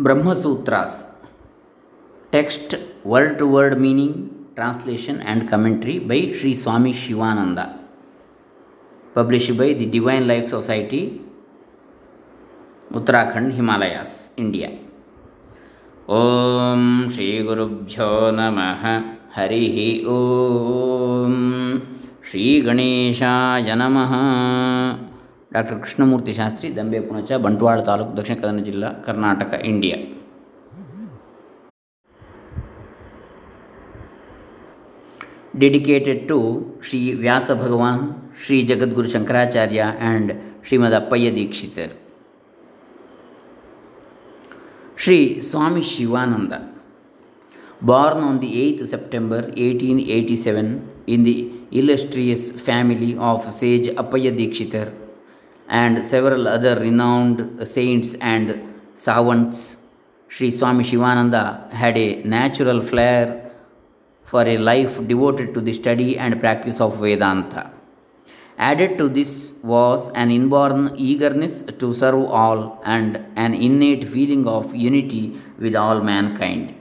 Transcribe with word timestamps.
Brahmasutras. 0.00 1.22
Text, 2.32 2.76
word 3.06 3.38
to 3.38 3.46
word 3.46 3.74
meaning, 3.74 4.14
translation 4.54 5.14
and 5.26 5.48
commentary 5.48 5.98
by 5.98 6.20
Shri 6.40 6.54
Swami 6.54 6.92
Shivananda. 6.92 7.58
Publish 9.16 9.50
by 9.50 9.74
the 9.74 9.90
Divine 9.90 10.26
life 10.26 10.44
society 10.44 11.00
Uttarakhand, 12.96 13.52
Himalayas, 13.52 14.34
India. 14.38 14.68
ओम 16.08 17.08
श्री 17.08 17.42
गुरुभ्यो 17.42 18.08
नम। 18.10 18.58
हरी 19.36 20.04
ओ 20.06 20.18
श्री 22.30 22.60
गणेशाय 22.60 23.74
नमः। 23.74 24.12
Doctor 25.54 25.80
Krishnamurthy 25.80 26.32
Shastri, 26.32 26.76
Dambe 26.76 27.00
Punacha, 27.00 27.32
Bantwal 27.32 27.80
taluk, 27.80 28.16
Dakshina 28.16 28.36
Kannada 28.36 28.64
ಜಿಲ್ಲಾ, 28.64 28.88
Karnataka, 29.06 29.60
India. 29.64 29.96
Dedicated 35.60 36.28
to 36.28 36.38
Shri 36.88 37.12
Vyasa 37.12 37.50
Bhagavan, 37.50 38.02
Shri 38.44 38.62
Jagadguru 38.62 39.08
Shankaracharya 39.08 39.82
and 39.82 40.32
Shrimad 40.66 40.94
Appayya 40.94 41.30
Dikshitar. 41.30 41.92
Shri 44.98 45.40
Swami 45.40 45.82
Shivananda. 45.82 46.52
Born 47.84 48.24
on 48.24 48.42
the 48.42 48.46
eighth 48.46 48.86
September 48.86 49.58
eighteen 49.58 50.00
eighty 50.00 50.36
seven 50.36 50.72
in 51.08 51.24
the 51.24 51.36
illustrious 51.72 52.52
family 52.52 53.16
of 53.18 53.50
sage 53.60 53.98
Appayya 53.98 54.30
Dikshitar. 54.30 54.90
And 55.70 56.04
several 56.04 56.48
other 56.48 56.74
renowned 56.78 57.66
saints 57.66 58.14
and 58.14 58.46
savants, 58.96 59.86
Sri 60.28 60.50
Swami 60.50 60.84
Shivananda 60.84 61.68
had 61.72 61.96
a 61.96 62.22
natural 62.24 62.80
flair 62.82 63.50
for 64.24 64.42
a 64.42 64.58
life 64.58 64.96
devoted 65.06 65.54
to 65.54 65.60
the 65.60 65.72
study 65.72 66.18
and 66.18 66.38
practice 66.40 66.80
of 66.80 66.98
Vedanta. 66.98 67.70
Added 68.58 68.98
to 68.98 69.08
this 69.08 69.54
was 69.62 70.10
an 70.10 70.30
inborn 70.30 70.94
eagerness 70.96 71.62
to 71.62 71.94
serve 71.94 72.24
all 72.40 72.80
and 72.84 73.24
an 73.36 73.54
innate 73.54 74.06
feeling 74.06 74.46
of 74.46 74.74
unity 74.74 75.36
with 75.58 75.74
all 75.74 76.00
mankind. 76.02 76.74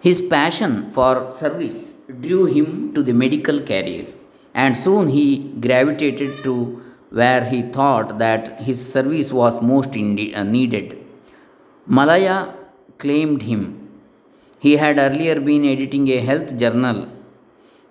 His 0.00 0.20
passion 0.20 0.90
for 0.90 1.30
service 1.30 2.00
drew 2.20 2.46
him 2.46 2.92
to 2.94 3.02
the 3.02 3.14
medical 3.14 3.60
career, 3.60 4.06
and 4.52 4.76
soon 4.76 5.08
he 5.08 5.26
gravitated 5.60 6.42
to 6.44 6.83
where 7.18 7.44
he 7.52 7.60
thought 7.76 8.18
that 8.18 8.60
his 8.68 8.78
service 8.92 9.30
was 9.40 9.62
most 9.62 9.96
uh, 9.96 10.42
needed. 10.56 10.86
Malaya 11.86 12.38
claimed 12.98 13.42
him. 13.42 13.62
He 14.58 14.72
had 14.82 14.98
earlier 14.98 15.36
been 15.48 15.64
editing 15.64 16.08
a 16.08 16.20
health 16.28 16.56
journal 16.62 17.08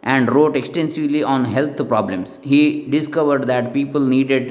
and 0.01 0.33
wrote 0.33 0.57
extensively 0.57 1.21
on 1.23 1.45
health 1.45 1.77
problems. 1.87 2.39
He 2.43 2.85
discovered 2.89 3.45
that 3.47 3.73
people 3.73 4.01
needed 4.01 4.43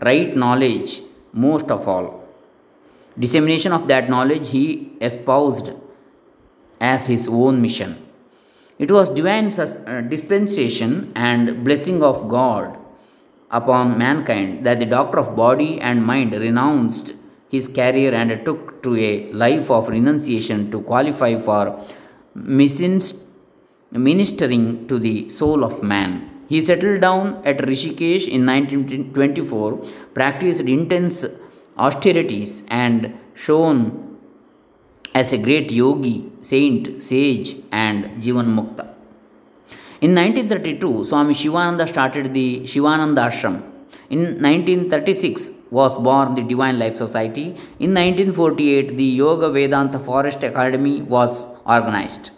right 0.00 0.34
knowledge 0.34 1.02
most 1.32 1.70
of 1.70 1.86
all. 1.86 2.06
Dissemination 3.18 3.72
of 3.72 3.88
that 3.88 4.08
knowledge 4.08 4.50
he 4.50 4.92
espoused 5.00 5.72
as 6.80 7.06
his 7.06 7.28
own 7.28 7.60
mission. 7.60 7.98
It 8.78 8.90
was 8.90 9.10
divine 9.10 9.50
uh, 9.58 10.00
dispensation 10.14 11.12
and 11.14 11.62
blessing 11.62 12.02
of 12.02 12.28
God 12.28 12.78
upon 13.60 13.96
mankind 14.04 14.66
that 14.66 14.80
the 14.80 14.90
doctor 14.96 15.18
of 15.22 15.36
body 15.36 15.80
and 15.80 16.04
mind 16.04 16.32
renounced 16.32 17.12
his 17.54 17.66
career 17.68 18.12
and 18.20 18.30
took 18.44 18.82
to 18.84 18.90
a 18.96 19.32
life 19.44 19.70
of 19.70 19.88
renunciation 19.88 20.70
to 20.72 20.78
qualify 20.82 21.32
for 21.48 21.64
ministering 22.34 23.28
to 24.90 24.98
the 24.98 25.28
soul 25.28 25.62
of 25.68 25.82
man. 25.82 26.30
He 26.48 26.60
settled 26.60 27.00
down 27.00 27.42
at 27.44 27.58
Rishikesh 27.58 28.26
in 28.28 28.44
1924, 28.44 29.76
practiced 30.12 30.62
intense 30.62 31.24
austerities, 31.78 32.64
and 32.68 33.16
shone 33.34 34.18
as 35.14 35.32
a 35.32 35.38
great 35.38 35.70
yogi, 35.70 36.30
saint, 36.42 37.02
sage, 37.02 37.56
and 37.70 38.22
Jivan 38.22 38.48
Mukta. 38.56 38.93
In 40.04 40.12
1932, 40.14 41.04
Swami 41.08 41.32
Shivananda 41.32 41.84
started 41.86 42.34
the 42.34 42.66
Shivananda 42.70 43.22
Ashram. 43.28 43.54
In 44.10 44.20
1936 44.46 45.52
was 45.70 45.94
born 46.06 46.34
the 46.34 46.42
Divine 46.42 46.78
Life 46.78 46.96
Society. 46.96 47.46
In 47.84 47.90
1948, 47.94 48.98
the 48.98 49.08
Yoga 49.22 49.48
Vedanta 49.48 49.98
Forest 49.98 50.42
Academy 50.50 51.00
was 51.00 51.46
organized. 51.64 52.32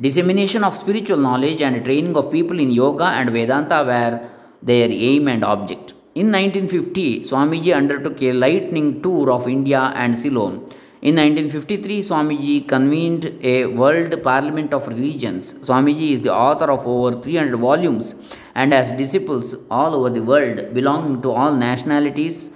Dissemination 0.00 0.64
of 0.64 0.74
spiritual 0.74 1.18
knowledge 1.18 1.60
and 1.60 1.84
training 1.84 2.16
of 2.16 2.32
people 2.32 2.58
in 2.58 2.70
yoga 2.70 3.08
and 3.18 3.28
Vedanta 3.38 3.80
were 3.90 4.14
their 4.62 4.88
aim 4.90 5.28
and 5.28 5.44
object. 5.44 5.92
In 6.14 6.32
1950, 6.32 7.24
Swamiji 7.24 7.76
undertook 7.76 8.22
a 8.22 8.32
lightning 8.32 9.02
tour 9.02 9.30
of 9.30 9.46
India 9.46 9.92
and 9.94 10.16
Ceylon. 10.16 10.54
In 11.02 11.16
1953, 11.16 12.00
Swamiji 12.00 12.68
convened 12.68 13.24
a 13.42 13.64
World 13.64 14.22
Parliament 14.22 14.74
of 14.74 14.86
Religions. 14.86 15.54
Swamiji 15.54 16.10
is 16.10 16.20
the 16.20 16.34
author 16.34 16.70
of 16.70 16.86
over 16.86 17.16
300 17.16 17.56
volumes 17.56 18.16
and 18.54 18.74
has 18.74 18.90
disciples 18.90 19.54
all 19.70 19.94
over 19.94 20.10
the 20.10 20.22
world 20.22 20.74
belonging 20.74 21.22
to 21.22 21.30
all 21.30 21.54
nationalities, 21.54 22.50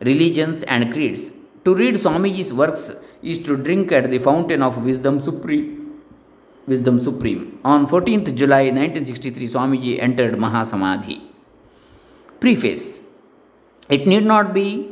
religions, 0.00 0.64
and 0.64 0.92
creeds. 0.92 1.32
To 1.64 1.72
read 1.72 1.94
Swamiji's 1.94 2.52
works 2.52 2.96
is 3.22 3.38
to 3.44 3.56
drink 3.56 3.92
at 3.92 4.10
the 4.10 4.18
fountain 4.18 4.60
of 4.60 4.84
wisdom 4.84 5.22
supreme. 5.22 5.78
Wisdom 6.66 7.00
Supreme. 7.00 7.60
On 7.64 7.86
14th 7.86 8.34
July 8.34 8.64
1963, 8.64 9.48
Swamiji 9.48 10.02
entered 10.02 10.34
Mahasamadhi. 10.34 11.18
Preface 12.40 13.06
It 13.88 14.06
need 14.06 14.24
not 14.24 14.52
be 14.52 14.90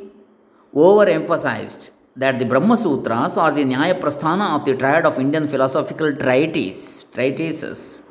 overemphasized 0.74 1.90
that 2.16 2.38
the 2.38 2.46
Brahma 2.46 2.76
Sutras 2.76 3.36
are 3.36 3.52
the 3.52 3.64
Nyaya 3.64 4.00
Prasthana 4.00 4.54
of 4.56 4.64
the 4.64 4.74
triad 4.74 5.04
of 5.04 5.18
Indian 5.18 5.46
philosophical 5.46 6.14
treatise, 6.16 7.04
treatises, 7.14 8.02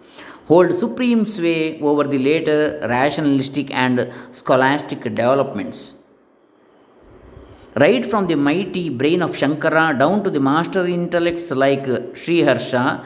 hold 0.47 0.71
supreme 0.71 1.25
sway 1.25 1.79
over 1.81 2.03
the 2.03 2.19
later 2.19 2.79
rationalistic 2.95 3.73
and 3.73 4.11
scholastic 4.31 5.01
developments. 5.03 5.79
Right 7.83 8.05
from 8.05 8.27
the 8.27 8.35
mighty 8.35 8.89
brain 8.89 9.21
of 9.21 9.31
Shankara 9.31 9.97
down 9.97 10.23
to 10.23 10.29
the 10.29 10.39
master 10.39 10.85
intellects 10.85 11.51
like 11.51 11.85
Sri 12.15 12.41
Harsha, 12.43 13.03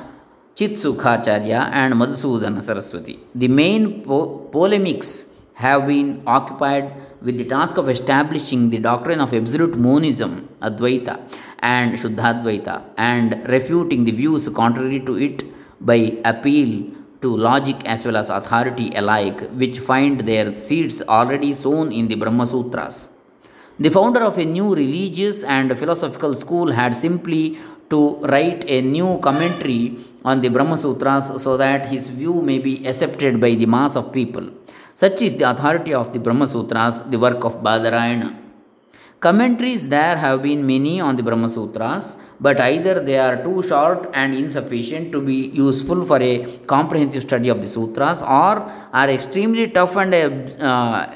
Chitsukacharya, 0.56 1.70
and 1.72 1.94
Madhusudana 1.96 2.62
Saraswati. 2.62 3.18
The 3.34 3.48
main 3.48 4.04
po- 4.04 4.50
polemics 4.52 5.32
have 5.56 5.88
been 5.88 6.22
occupied 6.28 6.92
with 7.22 7.38
the 7.38 7.46
task 7.46 7.78
of 7.78 7.90
establishing 7.90 8.70
the 8.70 8.80
doctrine 8.80 9.20
of 9.20 9.34
absolute 9.34 9.78
monism, 9.78 10.48
Advaita, 10.62 11.20
and 11.60 11.94
Shuddhadvaita, 11.98 12.82
and 12.98 13.48
refuting 13.50 14.06
the 14.06 14.12
views 14.12 14.48
contrary 14.50 15.00
to 15.02 15.16
it 15.16 15.44
by 15.82 16.18
appeal 16.24 16.92
to 17.22 17.36
logic 17.36 17.78
as 17.86 18.06
well 18.06 18.16
as 18.16 18.30
authority 18.30 18.92
alike, 18.96 19.42
which 19.52 19.80
find 19.80 20.22
their 20.22 20.58
seeds 20.58 21.02
already 21.02 21.54
sown 21.54 21.92
in 21.92 22.08
the 22.08 22.16
Brahma 22.16 22.48
Sutras. 22.48 23.10
The 23.78 23.90
founder 23.90 24.22
of 24.22 24.38
a 24.38 24.46
new 24.46 24.74
religious 24.74 25.44
and 25.44 25.78
philosophical 25.78 26.34
school 26.34 26.72
had 26.72 26.96
simply 26.96 27.58
to 27.90 28.18
write 28.18 28.64
a 28.70 28.82
new 28.82 29.20
commentary 29.20 29.98
on 30.24 30.42
the 30.42 30.50
Brahma 30.50 30.78
Sutras 30.78 31.42
so 31.42 31.58
that 31.58 31.88
his 31.88 32.08
view 32.08 32.42
may 32.42 32.60
be 32.60 32.86
accepted 32.88 33.40
by 33.40 33.56
the 33.56 33.66
mass 33.66 33.96
of 33.96 34.12
people. 34.14 34.50
Such 35.02 35.22
is 35.22 35.34
the 35.40 35.50
authority 35.50 35.94
of 35.94 36.12
the 36.14 36.20
Brahma 36.20 36.46
Sutras, 36.46 36.96
the 37.12 37.18
work 37.18 37.46
of 37.46 37.54
Badarayana. 37.66 38.30
Commentaries 39.22 39.88
there 39.88 40.18
have 40.18 40.44
been 40.44 40.68
many 40.68 41.00
on 41.00 41.16
the 41.16 41.24
Brahma 41.24 41.48
Sutras, 41.48 42.18
but 42.42 42.60
either 42.60 42.96
they 43.00 43.18
are 43.18 43.42
too 43.42 43.64
short 43.64 44.10
and 44.14 44.34
insufficient 44.34 45.14
to 45.14 45.22
be 45.22 45.38
useful 45.68 46.04
for 46.10 46.20
a 46.22 46.34
comprehensive 46.74 47.24
study 47.24 47.48
of 47.48 47.62
the 47.62 47.70
sutras, 47.76 48.22
or 48.22 48.56
are 49.02 49.10
extremely 49.10 49.70
tough 49.70 49.96
and 49.96 50.14
uh, 50.62 51.08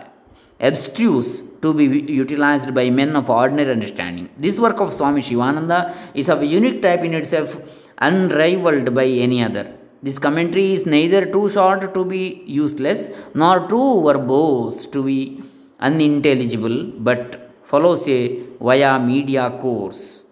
abstruse 0.62 1.42
to 1.64 1.74
be 1.74 1.86
utilized 2.24 2.74
by 2.74 2.90
men 2.90 3.18
of 3.18 3.30
ordinary 3.30 3.72
understanding. 3.72 4.30
This 4.38 4.60
work 4.62 4.80
of 4.80 4.94
Swami 4.94 5.22
Shivananda 5.22 5.94
is 6.14 6.30
of 6.30 6.42
a 6.42 6.46
unique 6.46 6.82
type 6.82 7.02
in 7.02 7.14
itself, 7.14 7.62
unrivaled 7.98 8.96
by 8.96 9.08
any 9.08 9.44
other. 9.44 9.68
This 10.06 10.20
commentary 10.20 10.74
is 10.74 10.86
neither 10.86 11.22
too 11.34 11.48
short 11.56 11.94
to 11.94 12.04
be 12.04 12.44
useless 12.62 13.02
nor 13.42 13.56
too 13.72 13.88
verbose 14.08 14.92
to 14.94 15.02
be 15.02 15.42
unintelligible, 15.80 16.78
but 17.08 17.52
follows 17.64 18.04
a 18.10 18.20
via 18.68 19.00
media 19.00 19.50
course, 19.62 20.26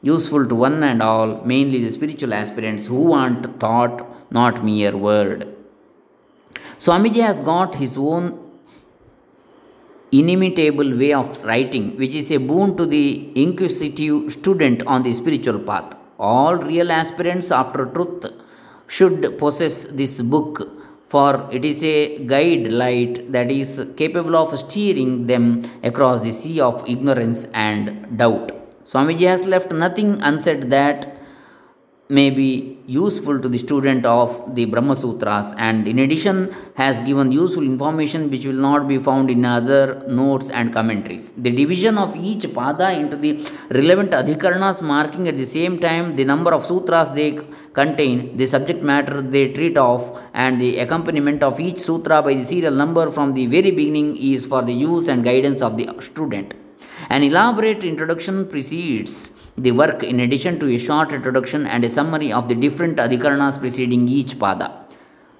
useful 0.00 0.46
to 0.46 0.54
one 0.54 0.82
and 0.82 1.02
all, 1.02 1.44
mainly 1.44 1.84
the 1.84 1.90
spiritual 1.90 2.32
aspirants 2.32 2.86
who 2.86 3.02
want 3.14 3.60
thought, 3.60 3.96
not 4.32 4.64
mere 4.64 4.96
word. 4.96 5.46
Swamiji 6.78 7.22
has 7.28 7.40
got 7.42 7.74
his 7.74 7.98
own 7.98 8.24
inimitable 10.10 10.96
way 10.96 11.12
of 11.12 11.44
writing, 11.44 11.98
which 11.98 12.14
is 12.14 12.30
a 12.30 12.38
boon 12.38 12.76
to 12.78 12.86
the 12.86 13.30
inquisitive 13.44 14.32
student 14.32 14.82
on 14.86 15.02
the 15.02 15.12
spiritual 15.12 15.58
path. 15.58 15.94
All 16.18 16.56
real 16.56 16.90
aspirants 16.90 17.50
after 17.50 17.84
truth 17.84 18.24
should 18.88 19.38
possess 19.38 19.84
this 19.84 20.20
book, 20.20 20.68
for 21.08 21.48
it 21.52 21.64
is 21.64 21.82
a 21.84 22.24
guide 22.24 22.72
light 22.72 23.30
that 23.32 23.50
is 23.50 23.70
capable 23.96 24.36
of 24.36 24.58
steering 24.58 25.26
them 25.26 25.70
across 25.82 26.20
the 26.20 26.32
sea 26.32 26.60
of 26.60 26.88
ignorance 26.88 27.44
and 27.54 28.18
doubt. 28.18 28.50
Swamiji 28.90 29.26
has 29.34 29.44
left 29.44 29.70
nothing 29.72 30.20
unsaid 30.22 30.62
that 30.70 31.18
may 32.10 32.30
be 32.30 32.78
useful 32.86 33.38
to 33.38 33.48
the 33.50 33.58
student 33.58 34.06
of 34.06 34.54
the 34.54 34.64
Brahma 34.64 34.96
Sutras 34.96 35.52
and 35.58 35.86
in 35.86 35.98
addition 35.98 36.54
has 36.74 37.02
given 37.02 37.30
useful 37.30 37.62
information 37.62 38.30
which 38.30 38.46
will 38.46 38.62
not 38.68 38.88
be 38.88 38.96
found 38.96 39.28
in 39.30 39.44
other 39.44 40.06
notes 40.08 40.48
and 40.48 40.72
commentaries. 40.72 41.30
The 41.36 41.50
division 41.50 41.98
of 41.98 42.16
each 42.16 42.44
pada 42.44 42.98
into 42.98 43.16
the 43.18 43.46
relevant 43.70 44.12
adhikarnas 44.12 44.80
marking 44.80 45.28
at 45.28 45.36
the 45.36 45.44
same 45.44 45.78
time 45.78 46.16
the 46.16 46.24
number 46.24 46.54
of 46.54 46.64
sutras 46.64 47.10
they 47.10 47.38
contain, 47.80 48.36
the 48.36 48.46
subject 48.54 48.82
matter 48.90 49.16
they 49.34 49.44
treat 49.56 49.76
of 49.78 50.00
and 50.34 50.60
the 50.60 50.78
accompaniment 50.84 51.42
of 51.48 51.60
each 51.66 51.80
sutra 51.88 52.20
by 52.26 52.34
the 52.34 52.46
serial 52.52 52.74
number 52.82 53.10
from 53.16 53.34
the 53.38 53.46
very 53.46 53.72
beginning 53.80 54.10
is 54.32 54.46
for 54.52 54.62
the 54.62 54.76
use 54.90 55.06
and 55.12 55.24
guidance 55.30 55.62
of 55.62 55.76
the 55.78 55.86
student. 56.00 56.54
An 57.14 57.22
elaborate 57.22 57.84
introduction 57.92 58.36
precedes 58.52 59.12
the 59.56 59.72
work 59.72 60.02
in 60.02 60.20
addition 60.20 60.58
to 60.60 60.66
a 60.74 60.78
short 60.78 61.12
introduction 61.12 61.66
and 61.66 61.84
a 61.84 61.90
summary 61.90 62.30
of 62.38 62.48
the 62.50 62.54
different 62.64 62.96
adhikarnas 63.04 63.58
preceding 63.62 64.08
each 64.18 64.34
pada. 64.42 64.68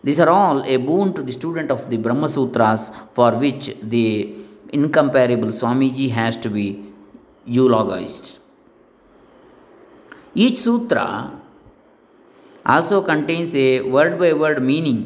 These 0.07 0.21
are 0.21 0.31
all 0.31 0.59
a 0.75 0.77
boon 0.77 1.13
to 1.15 1.23
the 1.23 1.33
student 1.33 1.71
of 1.71 1.91
the 1.91 1.99
Brahma 2.05 2.29
Sutras 2.29 2.83
for 3.13 3.31
which 3.43 3.75
the 3.95 4.35
incomparable 4.73 5.49
Swamiji 5.49 6.11
has 6.11 6.37
to 6.45 6.51
be 6.51 6.67
eulogized. 7.45 8.39
Each 10.35 10.59
sutra 10.59 11.07
also 12.75 13.03
contains 13.11 13.55
a 13.55 13.81
word 13.95 14.19
by 14.23 14.33
word 14.33 14.63
meaning 14.63 15.01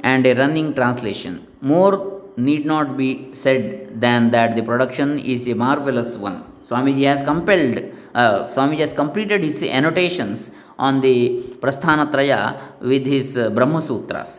and 0.00 0.24
a 0.26 0.34
running 0.34 0.68
translation. 0.74 1.34
More 1.60 1.94
need 2.36 2.64
not 2.66 2.96
be 2.96 3.10
said 3.42 4.00
than 4.04 4.30
that 4.30 4.54
the 4.56 4.62
production 4.62 5.18
is 5.18 5.48
a 5.48 5.54
marvelous 5.54 6.16
one. 6.16 6.38
Swamiji 6.66 7.04
has 7.10 7.22
compelled, 7.22 7.76
uh, 8.14 8.46
Swamiji 8.54 8.82
has 8.86 8.92
completed 8.92 9.42
his 9.42 9.62
annotations 9.62 10.52
on 10.78 11.00
the 11.00 11.16
Prasthanatraya 11.62 12.40
with 12.80 13.04
his 13.06 13.36
uh, 13.36 13.50
Brahma 13.50 13.80
Sutras. 13.80 14.32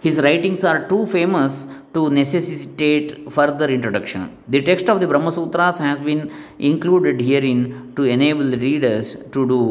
His 0.00 0.18
writings 0.20 0.64
are 0.64 0.88
too 0.88 1.06
famous 1.06 1.66
to 1.93 2.09
necessitate 2.09 3.31
further 3.31 3.67
introduction. 3.69 4.35
The 4.47 4.61
text 4.61 4.89
of 4.89 4.99
the 4.99 5.07
Brahma 5.07 5.31
Sutras 5.31 5.79
has 5.79 6.01
been 6.01 6.31
included 6.57 7.21
herein 7.21 7.93
to 7.95 8.03
enable 8.03 8.49
the 8.53 8.57
readers 8.57 9.15
to 9.33 9.47
do 9.53 9.61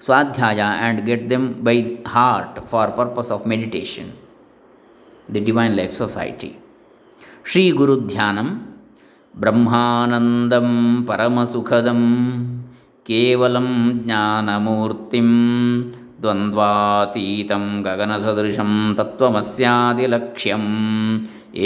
swadhyaya 0.00 0.68
and 0.86 1.06
get 1.06 1.28
them 1.28 1.62
by 1.62 1.98
heart 2.06 2.66
for 2.68 2.88
purpose 2.90 3.30
of 3.30 3.46
meditation. 3.46 4.12
The 5.28 5.40
Divine 5.40 5.76
Life 5.76 5.92
Society. 5.92 6.56
Sri 7.44 7.72
Guru 7.72 7.96
Dhyanam 8.08 8.72
ब्रह्मानन्दं 9.40 10.66
परमसुखदं 11.08 12.00
केवलं 13.08 13.68
ज्ञानमूर्तिं 14.06 15.28
द्वन्द्वातीतं 16.22 17.64
गगनसदृशं 17.86 18.72
तत्त्वमस्यादिलक्ष्यम् 18.98 20.68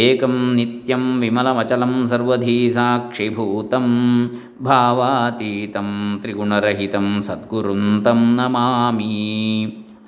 एकं 0.05 0.35
नित्यं 0.57 1.05
विमलमचलं 1.21 1.93
सर्वधी 2.13 2.59
साक्षिभूतं 2.77 3.87
भावातीतं 4.69 5.91
त्रिगुणरहितं 6.23 7.07
सद्गुरुं 7.29 7.85
तं 8.07 8.23
नमामि 8.39 9.13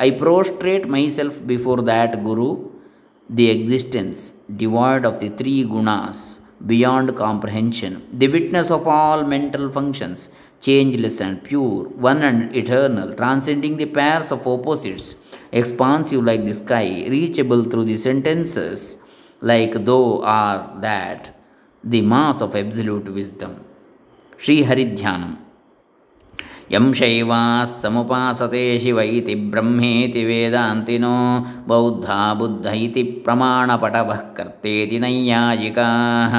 ऐ 0.00 0.10
प्रोस्ट्रेट् 0.22 0.90
myself 0.96 1.44
before 1.46 1.86
that 1.92 2.16
Guru 2.24 2.50
the 3.30 3.50
existence 3.50 4.20
devoid 4.60 5.04
of 5.04 5.20
the 5.20 5.28
three 5.28 5.62
gunas 5.62 6.40
beyond 6.66 7.14
comprehension, 7.16 8.02
the 8.12 8.28
witness 8.28 8.70
of 8.70 8.86
all 8.88 9.24
mental 9.24 9.70
functions, 9.70 10.30
changeless 10.60 11.20
and 11.20 11.42
pure, 11.44 11.84
one 11.88 12.22
and 12.22 12.56
eternal, 12.56 13.14
transcending 13.14 13.76
the 13.76 13.86
pairs 13.86 14.32
of 14.32 14.46
opposites, 14.46 15.16
expansive 15.52 16.24
like 16.24 16.44
the 16.44 16.54
sky, 16.54 17.06
reachable 17.08 17.64
through 17.64 17.84
the 17.84 17.96
sentences, 17.96 18.98
like 19.49 19.75
thou 19.85 20.21
art 20.23 20.81
that, 20.81 21.31
the 21.83 22.01
mass 22.01 22.41
of 22.41 22.55
absolute 22.55 23.13
wisdom. 23.19 23.55
Sri 24.37 24.63
Haridhyanam. 24.63 25.37
यं 26.71 26.85
शैवाः 26.97 27.63
समुपासते 27.69 28.61
शिव 28.79 28.99
इति 29.01 29.33
ब्रह्मेति 29.53 30.23
वेदान्तिनो 30.25 31.15
बौद्धा 31.67 32.17
बुद्ध 32.39 32.65
इति 32.73 33.03
प्रमाणपटवः 33.25 34.21
कर्तेति 34.37 34.99
नैयायिकाः 35.03 36.35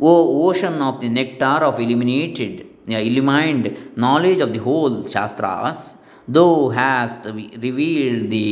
O 0.10 0.12
ocean 0.48 0.76
of 0.90 0.98
the 1.02 1.04
nectar 1.20 1.60
of 1.70 1.80
eliminated 1.86 2.56
illumined 3.08 3.64
knowledge 4.08 4.38
of 4.42 4.50
the 4.50 4.52
whole 4.68 4.94
shastras 5.14 5.78
thou 6.38 6.48
hast 6.78 7.22
revealed 7.64 8.24
the 8.32 8.48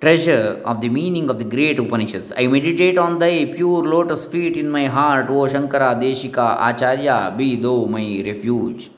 treasure 0.00 0.62
of 0.64 0.80
the 0.80 0.88
meaning 0.88 1.28
of 1.28 1.38
the 1.38 1.44
great 1.44 1.78
Upanishads. 1.78 2.32
I 2.36 2.46
meditate 2.46 2.96
on 2.96 3.18
thy 3.18 3.44
pure 3.44 3.84
lotus 3.84 4.24
feet 4.24 4.56
in 4.56 4.70
my 4.70 4.86
heart, 4.86 5.28
O 5.28 5.46
Shankara 5.46 5.94
Deshika 6.00 6.56
Acharya, 6.68 7.34
be 7.36 7.56
thou 7.56 7.84
my 7.84 8.22
refuge. 8.24 8.90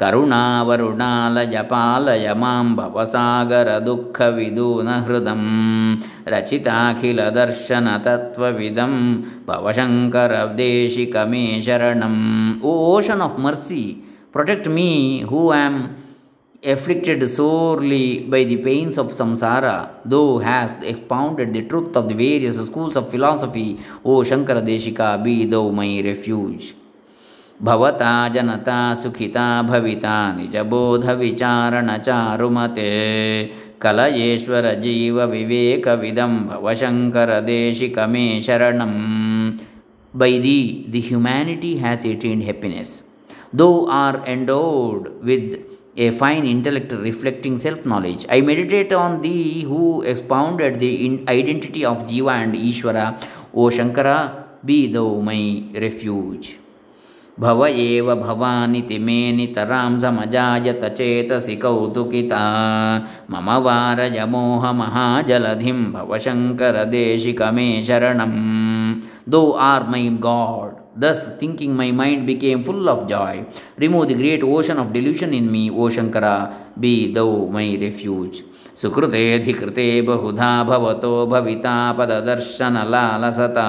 करुणावरुणालयपालय 0.00 2.26
मां 2.42 2.66
भवसागरदुःखविदूनहृदं 2.76 5.42
रचिताखिलदर्शनतत्त्वविदं 6.32 8.92
भवशङ्करदेशिकमे 9.48 11.44
शरणम् 11.66 12.20
ओ 12.64 12.66
ocean 12.96 13.20
of 13.26 13.34
mercy, 13.38 13.84
protect 14.32 14.66
me 14.68 15.20
who 15.20 15.52
am 15.52 15.74
afflicted 16.64 17.26
sorely 17.26 18.20
by 18.20 18.44
the 18.44 18.58
pains 18.58 18.98
of 18.98 19.08
samsara, 19.08 19.88
thou 20.04 20.38
hast 20.38 20.82
expounded 20.82 21.54
the 21.54 21.66
truth 21.66 21.96
of 21.96 22.08
the 22.08 22.14
various 22.14 22.58
schools 22.64 22.94
of 22.96 23.10
philosophy, 23.10 23.80
O 24.04 24.22
Shankara 24.22 24.62
Deshika, 24.62 25.24
be 25.24 25.46
thou 25.46 25.70
my 25.70 26.02
refuge. 26.04 26.74
भवता 27.62 28.12
जनता 28.34 28.76
सुखिता 29.00 29.46
भविता 29.62 30.14
निजबोधविचारणचारुमते 30.36 32.86
कलयेश्वर 33.82 34.66
जीवविवेकविदं 34.84 36.32
भवशङ्करदेशिकमे 36.48 38.24
शरणम् 38.46 38.96
By 40.12 40.38
thee, 40.38 40.86
the 40.88 41.00
humanity 41.00 41.76
has 41.76 42.04
attained 42.04 42.42
happiness. 42.42 43.04
Thou 43.52 43.86
art 43.88 44.26
endowed 44.26 45.22
with 45.22 45.64
a 45.96 46.10
fine 46.10 46.44
intellect 46.44 46.92
reflecting 46.92 47.58
self 47.58 47.84
knowledge. 47.84 48.26
I 48.28 48.40
meditate 48.40 48.92
on 48.92 49.22
thee 49.22 49.62
who 49.62 50.02
expounded 50.02 50.80
the 50.80 51.22
identity 51.28 51.84
of 51.84 52.06
Jiva 52.06 52.42
and 52.42 52.54
Ishvara. 52.54 53.22
O 53.54 53.68
Shankara, 53.68 54.46
be 54.64 54.92
thou 54.92 55.20
my 55.20 55.64
refuge. 55.74 56.56
भव 57.40 57.64
एव 57.66 58.14
भवानिति 58.14 58.96
मे 59.04 59.20
नितरां 59.32 60.00
समजायत 60.00 60.82
चेतसि 60.96 61.54
कौतुकिता 61.62 62.40
मम 63.30 63.48
वारयमोहमहाजलधिं 63.66 65.78
भवशङ्करदेशिकमे 65.92 67.68
शरणं 67.86 68.34
thou 69.34 69.40
are 69.68 69.86
my 69.92 70.02
God 70.26 70.74
Thus, 70.96 71.38
thinking, 71.38 71.74
my 71.76 71.90
mind 71.92 72.26
became 72.26 72.62
full 72.62 72.88
of 72.88 73.08
joy. 73.08 73.46
Remove 73.78 74.08
the 74.08 74.14
great 74.14 74.42
ocean 74.42 74.78
of 74.78 74.92
delusion 74.92 75.32
in 75.32 75.50
me, 75.50 75.70
O 75.70 75.88
Shankara, 75.88 76.34
be 76.78 77.12
thou 77.12 77.46
my 77.46 77.76
refuge. 77.80 78.42
सुकृतेऽधिकृते 78.80 79.86
बहुधा 80.02 80.50
भवतो 80.64 81.10
भविता 81.32 81.74
पददर्शनलालसता 81.98 83.64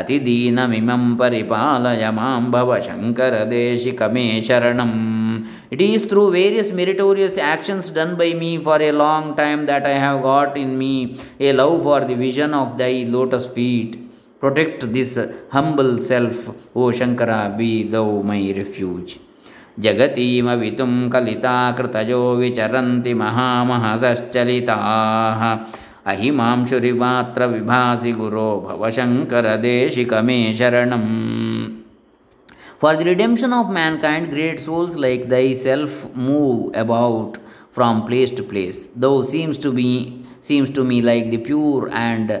अतिदीनमिमं 0.00 1.04
परिपालय 1.20 2.10
मां 2.16 2.40
भव 2.54 2.78
शङ्करदेशिकमे 2.86 4.26
शरणम् 4.48 4.96
It 5.70 5.82
is 5.82 6.06
through 6.06 6.32
various 6.32 6.72
meritorious 6.72 7.36
actions 7.36 7.90
done 7.90 8.16
by 8.16 8.32
me 8.32 8.56
for 8.56 8.80
a 8.80 8.90
long 8.90 9.36
time 9.36 9.66
that 9.66 9.84
I 9.84 9.96
have 10.04 10.22
got 10.22 10.56
in 10.56 10.78
me 10.78 11.18
a 11.38 11.52
love 11.52 11.82
for 11.82 12.00
the 12.00 12.14
vision 12.14 12.54
of 12.54 12.78
thy 12.78 13.04
lotus 13.06 13.48
feet. 13.50 14.01
Protect 14.42 14.92
this 14.92 15.18
humble 15.50 15.98
self, 15.98 16.48
O 16.74 16.90
Shankara, 16.90 17.56
be 17.56 17.84
thou 17.84 18.22
my 18.22 18.52
refuge. 18.56 19.18
जगतीमवितुं 19.84 20.92
कलिताकृतयो 21.10 22.22
विचरन्ति 22.36 23.12
महामहसश्चलिताः 23.20 23.82
अहिमांशुरिवात्र 26.12 27.46
विभासि 27.52 28.12
गुरो 28.20 28.50
भवशङ्करदेशिकमे 28.68 30.38
शरणम् 30.60 31.10
For 32.80 32.96
the 32.96 33.04
redemption 33.04 33.52
of 33.52 33.70
mankind, 33.70 34.30
great 34.30 34.60
souls 34.60 34.96
like 34.96 35.28
thyself 35.28 36.14
move 36.14 36.76
about 36.76 37.38
from 37.72 38.06
place 38.06 38.30
to 38.30 38.44
place. 38.44 38.86
Thou 38.94 39.22
seems 39.22 39.58
to 39.58 39.72
be 39.72 40.24
seems 40.40 40.70
to 40.70 40.84
me 40.84 41.02
like 41.02 41.30
the 41.30 41.38
pure 41.38 41.88
and 41.92 42.40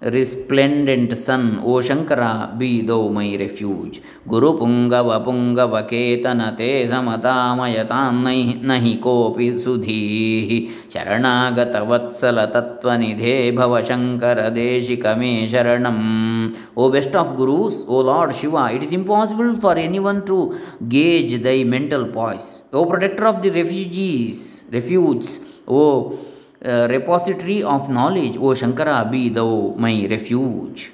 resplendent 0.00 1.16
sun, 1.16 1.60
O 1.64 1.80
Shankara, 1.80 2.56
be 2.58 2.82
thou 2.82 3.08
my 3.08 3.36
refuge. 3.36 4.02
Guru 4.28 4.58
Pungava 4.58 5.24
Pungava 5.24 5.88
Ketanate 5.88 6.86
Samatamayatan 6.86 8.60
Nahi 8.60 9.00
Kopi 9.00 9.54
Sudhi 9.54 10.70
Sharanagata 10.90 11.86
Vatsala 11.86 12.52
Tattvanidhe 12.52 13.52
Bhava 13.54 13.82
Shankara 13.82 14.50
Deshikame 14.50 15.48
Sharanam. 15.48 16.54
O 16.76 16.90
best 16.90 17.14
of 17.16 17.36
Gurus, 17.36 17.84
O 17.88 18.00
Lord 18.00 18.34
Shiva, 18.34 18.70
it 18.74 18.82
is 18.82 18.92
impossible 18.92 19.56
for 19.58 19.76
anyone 19.76 20.26
to 20.26 20.58
gauge 20.86 21.42
thy 21.42 21.64
mental 21.64 22.06
poise. 22.08 22.64
O 22.72 22.84
protector 22.84 23.26
of 23.26 23.40
the 23.40 23.50
refugees, 23.50 24.64
repository 26.66 27.60
of 27.70 27.90
knowledge 27.92 28.36
O 28.38 28.54
Shankara 28.54 28.92
be 29.10 29.28
thou 29.30 29.48
my 29.80 30.06
refuge 30.10 30.86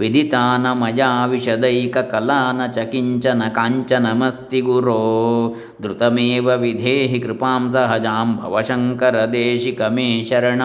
विदिता 0.00 0.42
न 0.58 0.72
मज़ा 0.78 1.08
विशदैक 1.26 1.96
कला 2.12 2.40
न 2.52 2.66
च 2.76 2.86
किंचन 2.90 3.48
कांचनमस्ति 3.56 4.60
गुरो 4.62 4.96
द्रुतमेव 5.82 6.50
विधेहि 6.62 7.20
कृपां 7.20 7.58
सहजां 7.70 8.26
भवशंकर 8.36 9.24
देशिक 9.28 9.82
मे 9.92 10.08
शरण 10.30 10.62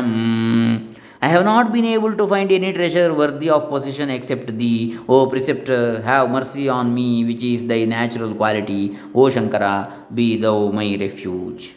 I 1.23 1.27
have 1.27 1.43
not 1.43 1.71
been 1.71 1.85
able 1.85 2.13
to 2.15 2.25
find 2.27 2.51
any 2.51 2.71
treasure 2.71 3.11
worthy 3.19 3.49
of 3.51 3.69
possession 3.69 4.09
except 4.11 4.51
thee 4.57 4.75
O 5.09 5.25
precept 5.29 5.69
have 6.05 6.27
mercy 6.33 6.67
on 6.71 6.91
me 6.97 7.07
which 7.27 7.43
is 7.45 7.67
thy 7.69 7.85
natural 7.93 8.33
quality 8.33 8.83
O 9.15 9.29
Shankar 9.37 9.65
be 10.13 10.35
thou 10.43 10.59
my 10.75 10.95
refuge 11.01 11.73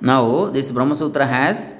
now 0.00 0.46
this 0.50 0.70
Brahma 0.70 0.94
Sutra 0.94 1.26
has 1.26 1.74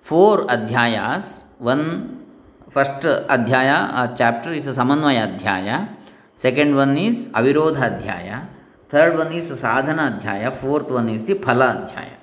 four 0.00 0.46
adhyayas. 0.46 1.44
One 1.58 2.24
first 2.70 3.02
adhyaya 3.02 3.90
a 3.92 4.14
chapter 4.16 4.52
is 4.52 4.66
a 4.66 4.70
Samanvaya 4.70 5.36
adhyaya. 5.36 5.88
Second 6.34 6.76
one 6.76 6.96
is 6.98 7.28
Avirodha 7.28 7.98
adhyaya. 7.98 8.46
Third 8.88 9.16
one 9.16 9.32
is 9.32 9.48
Sadhana 9.48 10.18
adhyaya. 10.20 10.54
Fourth 10.54 10.90
one 10.90 11.08
is 11.08 11.24
the 11.24 11.34
Phala 11.34 11.84
adhyaya. 11.88 12.16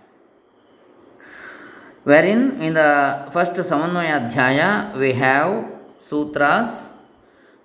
Wherein 2.04 2.62
in 2.62 2.74
the 2.74 3.30
first 3.32 3.54
Samanvaya 3.54 4.30
adhyaya 4.30 4.98
we 4.98 5.14
have 5.14 5.66
sutras 6.00 6.93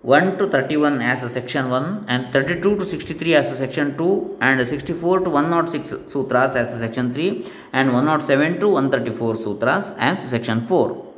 1 0.02 0.38
to 0.38 0.46
31 0.48 1.02
as 1.02 1.22
a 1.24 1.28
section 1.28 1.68
1 1.70 2.04
and 2.08 2.32
32 2.32 2.78
to 2.78 2.84
63 2.84 3.34
as 3.34 3.50
a 3.50 3.56
section 3.56 3.96
2 3.96 4.38
and 4.40 4.66
64 4.66 5.20
to 5.20 5.30
106 5.30 6.12
sutras 6.12 6.54
as 6.54 6.72
a 6.72 6.78
section 6.78 7.12
3 7.12 7.44
and 7.72 7.92
107 7.92 8.60
to 8.60 8.68
134 8.68 9.36
sutras 9.36 9.94
as 9.98 10.22
section 10.30 10.60
4 10.60 11.08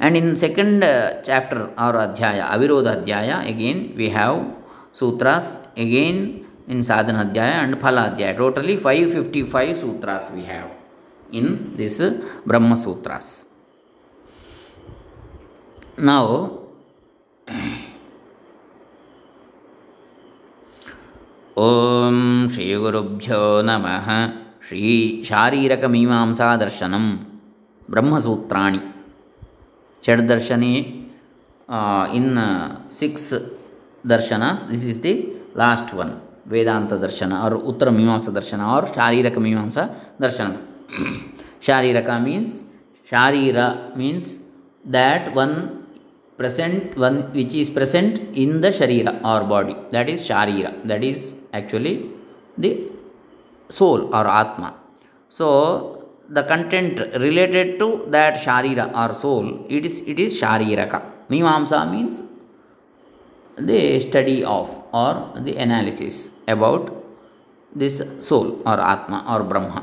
And 0.00 0.16
in 0.16 0.34
second 0.36 0.82
uh, 0.82 1.22
chapter 1.22 1.60
or 1.84 1.92
adhyaya, 2.04 2.50
Avirodha 2.50 3.04
Adhyaya, 3.04 3.48
again 3.48 3.94
we 3.96 4.08
have 4.08 4.54
sutras, 4.92 5.58
again 5.76 6.44
in 6.66 6.82
Sadhana 6.82 7.26
Adhyaya 7.26 7.62
and 7.64 7.76
Phala 7.76 8.16
Adhyaya. 8.16 8.36
Totally 8.36 8.76
555 8.76 9.78
sutras 9.78 10.30
we 10.34 10.42
have 10.44 10.70
in 11.32 11.76
this 11.76 12.00
uh, 12.00 12.20
Brahma 12.44 12.76
Sutras. 12.76 13.46
Now, 15.98 16.63
ಓಂ 21.57 22.17
ಶ್ರೀ 22.53 22.67
ಗುರುಭ್ಯೋ 22.75 23.39
ನಮಃ 23.61 24.07
ಶ್ರೀ 24.67 24.81
ಶಾರೀರಕಮೀಮಾಂಸಾ 25.23 26.47
ದರ್ಶನಂ 26.55 27.05
ಬ್ರಹ್ಮಸೂತ್ರಾಣಿ 27.89 28.81
ಷಡ್ದರ್ಶನೆ 30.03 30.71
in 32.13 32.31
six 32.91 33.29
darshanas 34.09 34.63
this 34.69 34.85
is 34.85 35.01
the 35.03 35.13
last 35.57 35.91
one 35.95 36.13
Vedanta 36.51 36.93
ದರ್ಶನ 37.01 37.33
or 37.41 37.55
Uttara 37.71 37.89
Mimamsa 37.89 38.31
darshana 38.31 38.61
or 38.75 38.87
Shariraka 38.95 39.37
ಮೀಮಾಂಸಾ 39.39 39.83
darshana 40.21 40.47
Sharirika 41.67 42.09
means 42.19 42.55
sharira 43.09 43.59
means 43.97 44.29
that 44.91 45.27
one 45.37 45.55
present 46.40 46.96
one 47.06 47.18
which 47.36 47.54
is 47.62 47.68
present 47.78 48.14
in 48.42 48.60
the 48.64 48.70
sharira 48.78 49.12
or 49.30 49.40
body 49.54 49.76
that 49.94 50.08
is 50.14 50.20
sharira 50.28 50.70
that 50.90 51.02
is 51.10 51.18
actually 51.58 51.94
the 52.64 52.72
soul 53.78 54.00
or 54.18 54.24
atma 54.40 54.70
so 55.38 55.46
the 56.36 56.44
content 56.52 56.98
related 57.26 57.78
to 57.82 57.88
that 58.16 58.34
sharira 58.44 58.86
or 59.02 59.08
soul 59.24 59.46
it 59.76 59.86
is 59.90 59.96
it 60.12 60.20
is 60.26 60.32
shariraka 60.42 61.00
mimamsa 61.32 61.80
means 61.94 62.16
the 63.70 63.80
study 64.06 64.38
of 64.58 64.68
or 65.02 65.14
the 65.46 65.56
analysis 65.66 66.16
about 66.54 66.84
this 67.82 67.96
soul 68.28 68.46
or 68.70 68.78
atma 68.94 69.18
or 69.32 69.42
brahma 69.52 69.82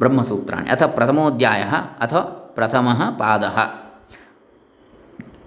ब्रह्मसूत्राणि 0.00 0.70
अथ 0.70 0.82
प्रथमोऽध्यायः 0.96 1.72
अथ 2.04 2.14
प्रथमः 2.56 3.00
पादः 3.20 3.56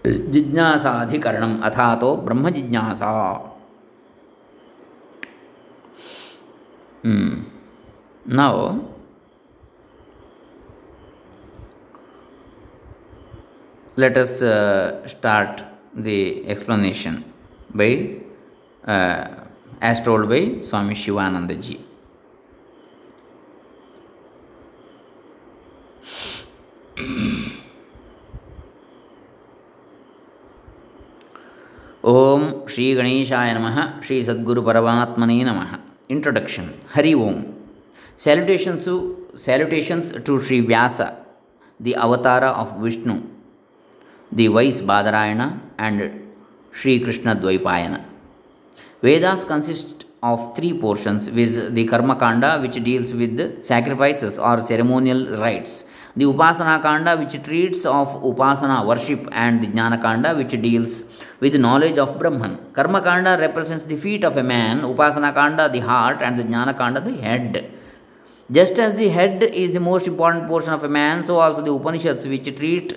जिज्ञासाधिकरणम् 0.05 1.62
अथातो 1.63 2.15
ब्रह्मजिज्ञासा 2.25 3.12
नौ 8.39 8.79
let 13.95 14.17
us 14.17 14.41
uh, 14.41 15.07
start 15.07 15.63
the 15.95 16.48
explanation 16.48 17.24
by 17.75 18.17
uh, 18.88 19.27
as 19.79 20.01
told 20.01 20.27
by 20.27 20.62
Swami 20.63 20.95
Shivananda 20.95 21.55
ಓಂ 32.12 32.42
ಶ್ರೀ 32.73 32.87
ಗಣೇಶಾಯ 32.99 33.52
ನಮಃ 33.58 33.78
ಶ್ರೀ 34.06 34.16
ಸದ್ಗುರು 34.28 34.62
ಪರಮಾತ್ಮನೇ 34.68 35.38
ನಮಃ 35.49 35.70
introduction 36.14 36.68
Hari 36.94 37.14
Om 37.26 37.38
salutations 38.25 38.94
salutations 39.44 40.11
to 40.26 40.35
Shri 40.47 40.58
Vyasa 40.70 41.00
the 41.80 41.94
avatar 42.06 42.44
of 42.62 42.75
Vishnu 42.85 43.16
the 44.32 44.49
wise 44.56 44.80
Badarayana 44.90 45.42
and 45.85 46.04
Shri Krishna 46.80 47.28
Dvaipayana 47.44 47.97
Vedas 49.06 49.47
consist 49.52 49.94
of 50.23 50.56
three 50.56 50.73
portions 50.78 51.28
viz 51.28 51.52
the 51.70 51.85
karma 51.87 52.16
kanda 52.16 52.58
which 52.62 52.82
deals 52.82 53.12
with 53.12 53.62
sacrifices 53.62 54.38
or 54.38 54.61
ceremonial 54.61 55.20
rites 55.38 55.85
the 56.16 56.25
upasana 56.25 56.82
kanda 56.82 57.16
which 57.16 57.37
treats 57.44 57.85
of 57.87 58.08
upasana 58.30 58.85
worship 58.85 59.28
and 59.32 59.62
the 59.62 59.68
jnana 59.68 59.99
kanda 60.02 60.30
which 60.35 60.54
deals 60.61 60.94
with 61.43 61.55
knowledge 61.67 61.97
of 62.03 62.09
brahman 62.19 62.53
karma 62.77 63.01
kanda 63.07 63.33
represents 63.45 63.85
the 63.91 63.98
feet 64.05 64.24
of 64.29 64.35
a 64.44 64.46
man 64.55 64.81
upasana 64.91 65.31
kanda 65.39 65.65
the 65.77 65.83
heart 65.91 66.22
and 66.27 66.44
jnana 66.44 66.75
kanda 66.81 67.01
the 67.09 67.15
head 67.27 67.50
just 68.57 68.77
as 68.85 68.94
the 69.01 69.09
head 69.18 69.37
is 69.63 69.72
the 69.77 69.83
most 69.91 70.05
important 70.13 70.44
portion 70.51 70.74
of 70.77 70.83
a 70.89 70.94
man 71.00 71.24
so 71.29 71.35
also 71.46 71.61
the 71.68 71.74
upanishads 71.79 72.25
which 72.33 72.50
treat 72.61 72.89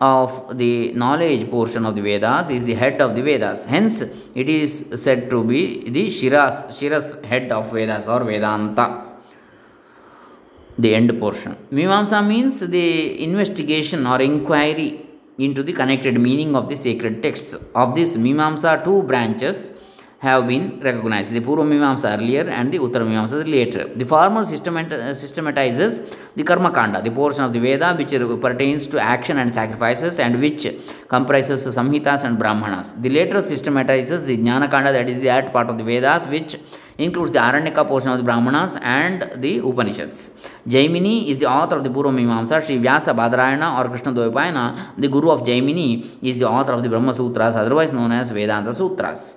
of 0.00 0.56
the 0.56 0.92
knowledge 0.94 1.48
portion 1.50 1.84
of 1.84 1.94
the 1.94 2.00
Vedas 2.00 2.48
is 2.48 2.64
the 2.64 2.74
head 2.74 3.00
of 3.02 3.14
the 3.14 3.22
Vedas. 3.22 3.66
Hence, 3.66 4.00
it 4.34 4.48
is 4.48 4.86
said 4.94 5.28
to 5.28 5.44
be 5.44 5.90
the 5.90 6.06
Shiras, 6.06 6.68
Shiras 6.78 7.22
head 7.24 7.52
of 7.52 7.70
Vedas 7.70 8.06
or 8.06 8.24
Vedanta, 8.24 9.04
the 10.78 10.94
end 10.94 11.18
portion. 11.20 11.54
Mimamsa 11.70 12.26
means 12.26 12.60
the 12.60 13.22
investigation 13.22 14.06
or 14.06 14.20
inquiry 14.22 15.06
into 15.38 15.62
the 15.62 15.72
connected 15.72 16.18
meaning 16.20 16.54
of 16.54 16.68
the 16.68 16.76
sacred 16.76 17.22
texts. 17.22 17.54
Of 17.74 17.94
this 17.94 18.16
Mimamsa, 18.16 18.84
two 18.84 19.02
branches 19.02 19.72
have 20.20 20.46
been 20.46 20.64
recognized 20.80 21.32
the 21.32 21.40
Purva 21.40 21.64
Mimamsa 21.72 22.18
earlier 22.18 22.42
and 22.58 22.70
the 22.72 22.78
Uttara 22.78 23.06
Mimamsa 23.10 23.50
later. 23.50 23.84
The 23.84 24.04
former 24.04 24.40
uh, 24.40 25.14
systematizes 25.14 25.92
the 26.36 26.44
Karma 26.44 26.70
Kanda, 26.70 27.00
the 27.00 27.10
portion 27.10 27.42
of 27.42 27.54
the 27.54 27.58
Veda 27.58 27.94
which 27.94 28.10
pertains 28.40 28.86
to 28.86 29.00
action 29.00 29.38
and 29.38 29.54
sacrifices 29.54 30.18
and 30.20 30.38
which 30.38 30.66
comprises 31.08 31.66
Samhitas 31.66 32.24
and 32.24 32.38
Brahmanas. 32.38 32.92
The 33.00 33.08
later 33.08 33.40
systematizes 33.40 34.26
the 34.26 34.36
Jnana 34.36 34.70
Kanda, 34.70 34.92
that 34.92 35.08
is 35.08 35.18
the 35.18 35.50
part 35.50 35.70
of 35.70 35.78
the 35.78 35.84
Vedas 35.84 36.26
which 36.26 36.56
includes 36.98 37.32
the 37.32 37.38
Aranyaka 37.38 37.88
portion 37.88 38.10
of 38.10 38.18
the 38.18 38.24
Brahmanas 38.24 38.76
and 38.82 39.30
the 39.36 39.58
Upanishads. 39.58 40.36
Purva 40.66 42.10
Mimamsa. 42.12 42.64
Sri 42.64 42.78
Vyasa 42.78 43.12
Badarayana 43.14 43.78
or 43.78 43.88
Krishna 43.88 44.12
Dvaipayana, 44.12 44.96
the 44.96 45.08
guru 45.08 45.30
of 45.30 45.42
Jaimini, 45.42 46.04
is 46.22 46.38
the 46.38 46.48
author 46.48 46.72
of 46.72 46.82
the 46.82 46.88
Brahma 46.88 47.12
Sutras, 47.12 47.56
otherwise 47.56 47.92
known 47.92 48.12
as 48.12 48.30
Vedanta 48.30 48.72
Sutras. 48.72 49.36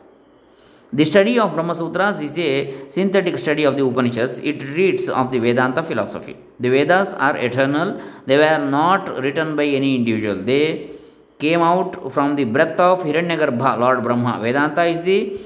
The 0.91 1.05
study 1.05 1.39
of 1.39 1.53
Brahma 1.53 1.73
Sutras 1.73 2.21
is 2.21 2.38
a 2.38 2.91
synthetic 2.91 3.39
study 3.39 3.63
of 3.63 3.75
the 3.75 3.83
Upanishads. 3.83 4.39
It 4.39 4.63
reads 4.75 5.09
of 5.09 5.31
the 5.31 5.39
Vedanta 5.39 5.81
philosophy. 5.81 6.36
The 6.59 6.69
Vedas 6.69 7.13
are 7.13 7.36
eternal. 7.36 7.99
They 8.27 8.38
were 8.38 8.59
not 8.69 9.09
written 9.23 9.55
by 9.55 9.65
any 9.65 9.95
individual. 9.95 10.43
They 10.43 10.91
came 11.39 11.62
out 11.62 12.12
from 12.12 12.36
the 12.36 12.43
breath 12.43 12.79
of 12.79 13.03
Hiranyagarbha, 13.03 13.79
Lord 13.79 14.03
Brahma. 14.03 14.39
Vedanta 14.39 14.83
is 14.83 15.01
the 15.01 15.39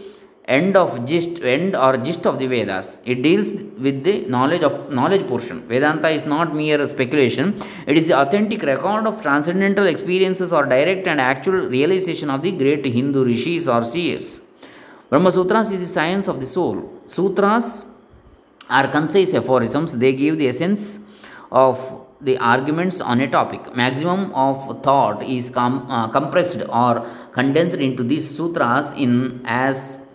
end 0.47 0.77
of 0.77 1.05
gist, 1.05 1.43
end 1.43 1.75
or 1.75 1.97
gist 1.97 2.25
of 2.25 2.39
the 2.39 2.47
Vedas. 2.47 2.99
It 3.05 3.21
deals 3.21 3.51
with 3.85 4.03
the 4.03 4.25
knowledge 4.27 4.63
of 4.63 4.91
knowledge 4.91 5.27
portion. 5.27 5.61
Vedanta 5.67 6.09
is 6.09 6.25
not 6.25 6.55
mere 6.55 6.87
speculation. 6.87 7.61
It 7.85 7.97
is 7.97 8.07
the 8.07 8.17
authentic 8.17 8.63
record 8.63 9.05
of 9.07 9.21
transcendental 9.21 9.87
experiences 9.87 10.53
or 10.53 10.65
direct 10.65 11.05
and 11.07 11.19
actual 11.19 11.67
realization 11.67 12.29
of 12.29 12.41
the 12.41 12.53
great 12.53 12.85
Hindu 12.85 13.25
rishis 13.25 13.67
or 13.67 13.83
seers. 13.83 14.41
Brahma 15.09 15.31
Sutras 15.31 15.71
is 15.71 15.81
the 15.81 15.87
science 15.87 16.27
of 16.27 16.39
the 16.39 16.47
soul. 16.47 17.01
Sutras 17.07 17.85
are 18.69 18.87
concise 18.89 19.33
aphorisms, 19.33 19.97
they 19.97 20.13
give 20.13 20.37
the 20.37 20.47
essence 20.47 21.05
of 21.51 22.05
the 22.19 22.37
arguments 22.37 22.99
on 22.99 23.21
a 23.21 23.27
topic. 23.29 23.75
Maximum 23.75 24.33
of 24.33 24.83
thought 24.83 25.23
is 25.23 25.49
com- 25.49 25.89
uh, 25.89 26.07
compressed 26.07 26.63
or 26.67 27.05
condensed 27.31 27.75
into 27.75 28.03
these 28.03 28.35
sutras 28.35 28.93
in 28.93 29.41
as 29.45 30.06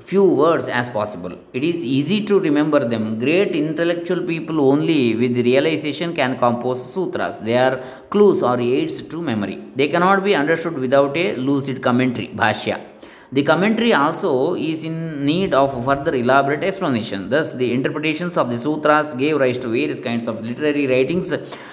few 0.00 0.24
words 0.24 0.66
as 0.68 0.88
possible. 0.88 1.32
It 1.52 1.64
is 1.64 1.84
easy 1.84 2.24
to 2.24 2.40
remember 2.40 2.80
them. 2.88 3.18
Great 3.18 3.52
intellectual 3.54 4.22
people 4.22 4.60
only 4.60 5.14
with 5.14 5.36
realization 5.38 6.14
can 6.14 6.38
compose 6.38 6.92
sutras. 6.92 7.38
They 7.38 7.56
are 7.56 7.82
clues 8.08 8.42
or 8.42 8.60
aids 8.60 9.02
to 9.02 9.22
memory. 9.22 9.58
They 9.74 9.88
cannot 9.88 10.24
be 10.24 10.34
understood 10.34 10.74
without 10.74 11.16
a 11.16 11.36
lucid 11.36 11.82
commentary, 11.82 12.28
bhashya. 12.28 12.80
The 13.32 13.44
commentary 13.44 13.92
also 13.92 14.54
is 14.54 14.84
in 14.84 15.24
need 15.24 15.54
of 15.54 15.84
further 15.84 16.14
elaborate 16.16 16.64
explanation. 16.64 17.30
Thus, 17.30 17.52
the 17.52 17.72
interpretations 17.72 18.36
of 18.36 18.50
the 18.50 18.58
sutras 18.58 19.14
gave 19.14 19.38
rise 19.38 19.58
to 19.58 19.68
various 19.68 20.00
kinds 20.00 20.26
of 20.26 20.42
literary 20.42 20.88
writings 20.88 21.32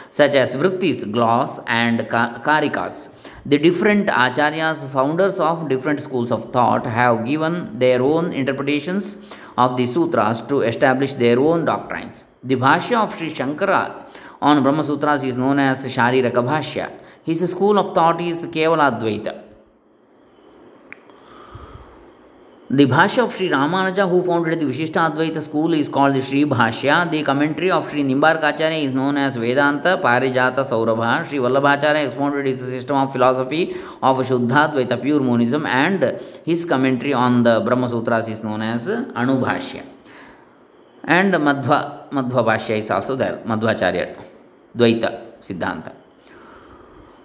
such 0.09 0.35
as 0.35 0.53
vrittis, 0.53 1.11
gloss, 1.11 1.59
and 1.67 2.01
karikas. 2.01 3.09
The 3.49 3.57
different 3.57 4.09
acharyas, 4.09 4.85
founders 4.89 5.39
of 5.39 5.69
different 5.69 6.01
schools 6.01 6.33
of 6.33 6.51
thought, 6.51 6.85
have 6.85 7.23
given 7.23 7.79
their 7.79 8.01
own 8.01 8.33
interpretations 8.33 9.23
of 9.57 9.77
the 9.77 9.85
sutras 9.85 10.41
to 10.49 10.59
establish 10.63 11.13
their 11.13 11.39
own 11.39 11.63
doctrines. 11.63 12.25
The 12.43 12.55
Bhashya 12.55 12.97
of 13.03 13.15
Sri 13.17 13.29
Shankara 13.33 14.03
on 14.41 14.61
Brahma 14.63 14.83
Sutras 14.83 15.23
is 15.23 15.37
known 15.37 15.59
as 15.59 15.85
Shariraka 15.85 16.43
Bhashya. 16.43 16.91
His 17.23 17.49
school 17.49 17.79
of 17.79 17.95
thought 17.95 18.19
is 18.19 18.45
Kevala 18.47 18.91
Advaita. 18.91 19.46
The 22.69 22.85
Bhashya 22.85 23.23
of 23.23 23.33
Sri 23.33 23.47
Ramanuja, 23.47 24.09
who 24.09 24.21
founded 24.21 24.59
the 24.59 24.65
Vishishta 24.65 25.09
Advaita 25.09 25.41
school, 25.41 25.71
is 25.71 25.87
called 25.87 26.13
the 26.13 26.21
Sri 26.21 26.43
Bhashya. 26.43 27.09
The 27.09 27.23
commentary 27.23 27.71
of 27.71 27.89
Sri 27.89 28.03
Nimbarkacharya 28.03 28.83
is 28.83 28.93
known 28.93 29.15
as 29.15 29.37
Vedanta 29.37 29.97
Parijata 30.03 30.65
Saurabha. 30.65 31.25
Sri 31.25 31.37
Vallabhacharya 31.37 32.03
expounded 32.03 32.45
his 32.45 32.59
system 32.59 32.97
of 32.97 33.13
philosophy 33.13 33.71
of 34.03 34.17
Shuddhadvaita, 34.17 35.01
pure 35.01 35.21
monism, 35.21 35.65
and 35.65 36.19
his 36.43 36.65
commentary 36.65 37.13
on 37.13 37.41
the 37.41 37.61
Brahma 37.61 37.87
Sutras 37.87 38.27
is 38.27 38.43
known 38.43 38.61
as 38.61 38.85
Anubhashya. 38.85 39.85
And 41.05 41.33
Madhva, 41.35 42.09
Madhva 42.09 42.43
Bhashya 42.43 42.79
is 42.79 42.91
also 42.91 43.15
there, 43.15 43.37
Madhvacharya, 43.45 44.13
Dvaita 44.75 45.39
Siddhanta. 45.39 45.93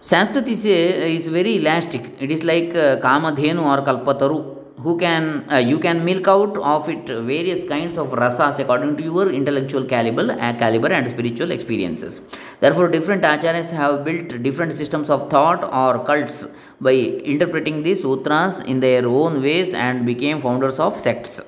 Sanskrit 0.00 0.46
is, 0.46 0.66
a, 0.66 1.12
is 1.12 1.26
very 1.26 1.56
elastic. 1.56 2.22
It 2.22 2.30
is 2.30 2.44
like 2.44 2.72
uh, 2.76 2.98
Kamadhenu 2.98 3.60
or 3.60 3.84
Kalpataru 3.84 4.61
who 4.82 4.96
can 4.98 5.44
uh, 5.52 5.56
you 5.56 5.78
can 5.78 6.04
milk 6.04 6.26
out 6.28 6.56
of 6.58 6.88
it 6.88 7.06
various 7.32 7.62
kinds 7.72 7.98
of 7.98 8.08
rasas 8.22 8.58
according 8.58 8.96
to 8.96 9.02
your 9.02 9.30
intellectual 9.30 9.84
caliber, 9.84 10.26
uh, 10.32 10.52
caliber 10.54 10.88
and 10.88 11.08
spiritual 11.08 11.50
experiences. 11.50 12.20
Therefore, 12.60 12.88
different 12.88 13.22
acharyas 13.22 13.70
have 13.70 14.04
built 14.04 14.42
different 14.42 14.72
systems 14.72 15.10
of 15.10 15.30
thought 15.30 15.62
or 15.64 16.04
cults 16.04 16.54
by 16.80 16.92
interpreting 16.92 17.82
the 17.82 17.94
sutras 17.94 18.60
in 18.60 18.80
their 18.80 19.06
own 19.06 19.42
ways 19.42 19.72
and 19.74 20.04
became 20.04 20.40
founders 20.40 20.78
of 20.80 20.98
sects. 20.98 21.40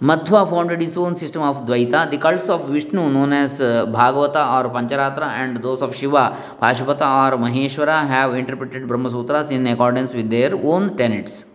Madhva 0.00 0.48
founded 0.50 0.82
his 0.82 0.94
own 0.98 1.16
system 1.16 1.40
of 1.40 1.64
Dvaita. 1.64 2.10
The 2.10 2.18
cults 2.18 2.50
of 2.50 2.68
Vishnu, 2.68 3.08
known 3.08 3.32
as 3.32 3.62
uh, 3.62 3.86
Bhagavata 3.86 4.42
or 4.56 4.70
Pancharatra, 4.70 5.28
and 5.40 5.56
those 5.62 5.80
of 5.80 5.96
Shiva, 5.96 6.36
Pashupata 6.60 7.32
or 7.32 7.38
Maheshwara, 7.38 8.06
have 8.06 8.34
interpreted 8.34 8.86
Brahma 8.86 9.10
Sutras 9.10 9.50
in 9.50 9.66
accordance 9.66 10.12
with 10.12 10.28
their 10.28 10.54
own 10.54 10.98
tenets. 10.98 11.46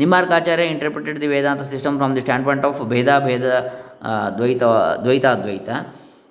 Nimbarkacharya 0.00 0.66
interpreted 0.74 1.20
the 1.20 1.28
Vedanta 1.28 1.62
system 1.62 1.98
from 1.98 2.14
the 2.14 2.22
standpoint 2.22 2.64
of 2.64 2.76
Bheda 2.92 3.16
Bheda 3.26 3.54
uh, 4.00 4.30
Dvaita. 4.34 5.86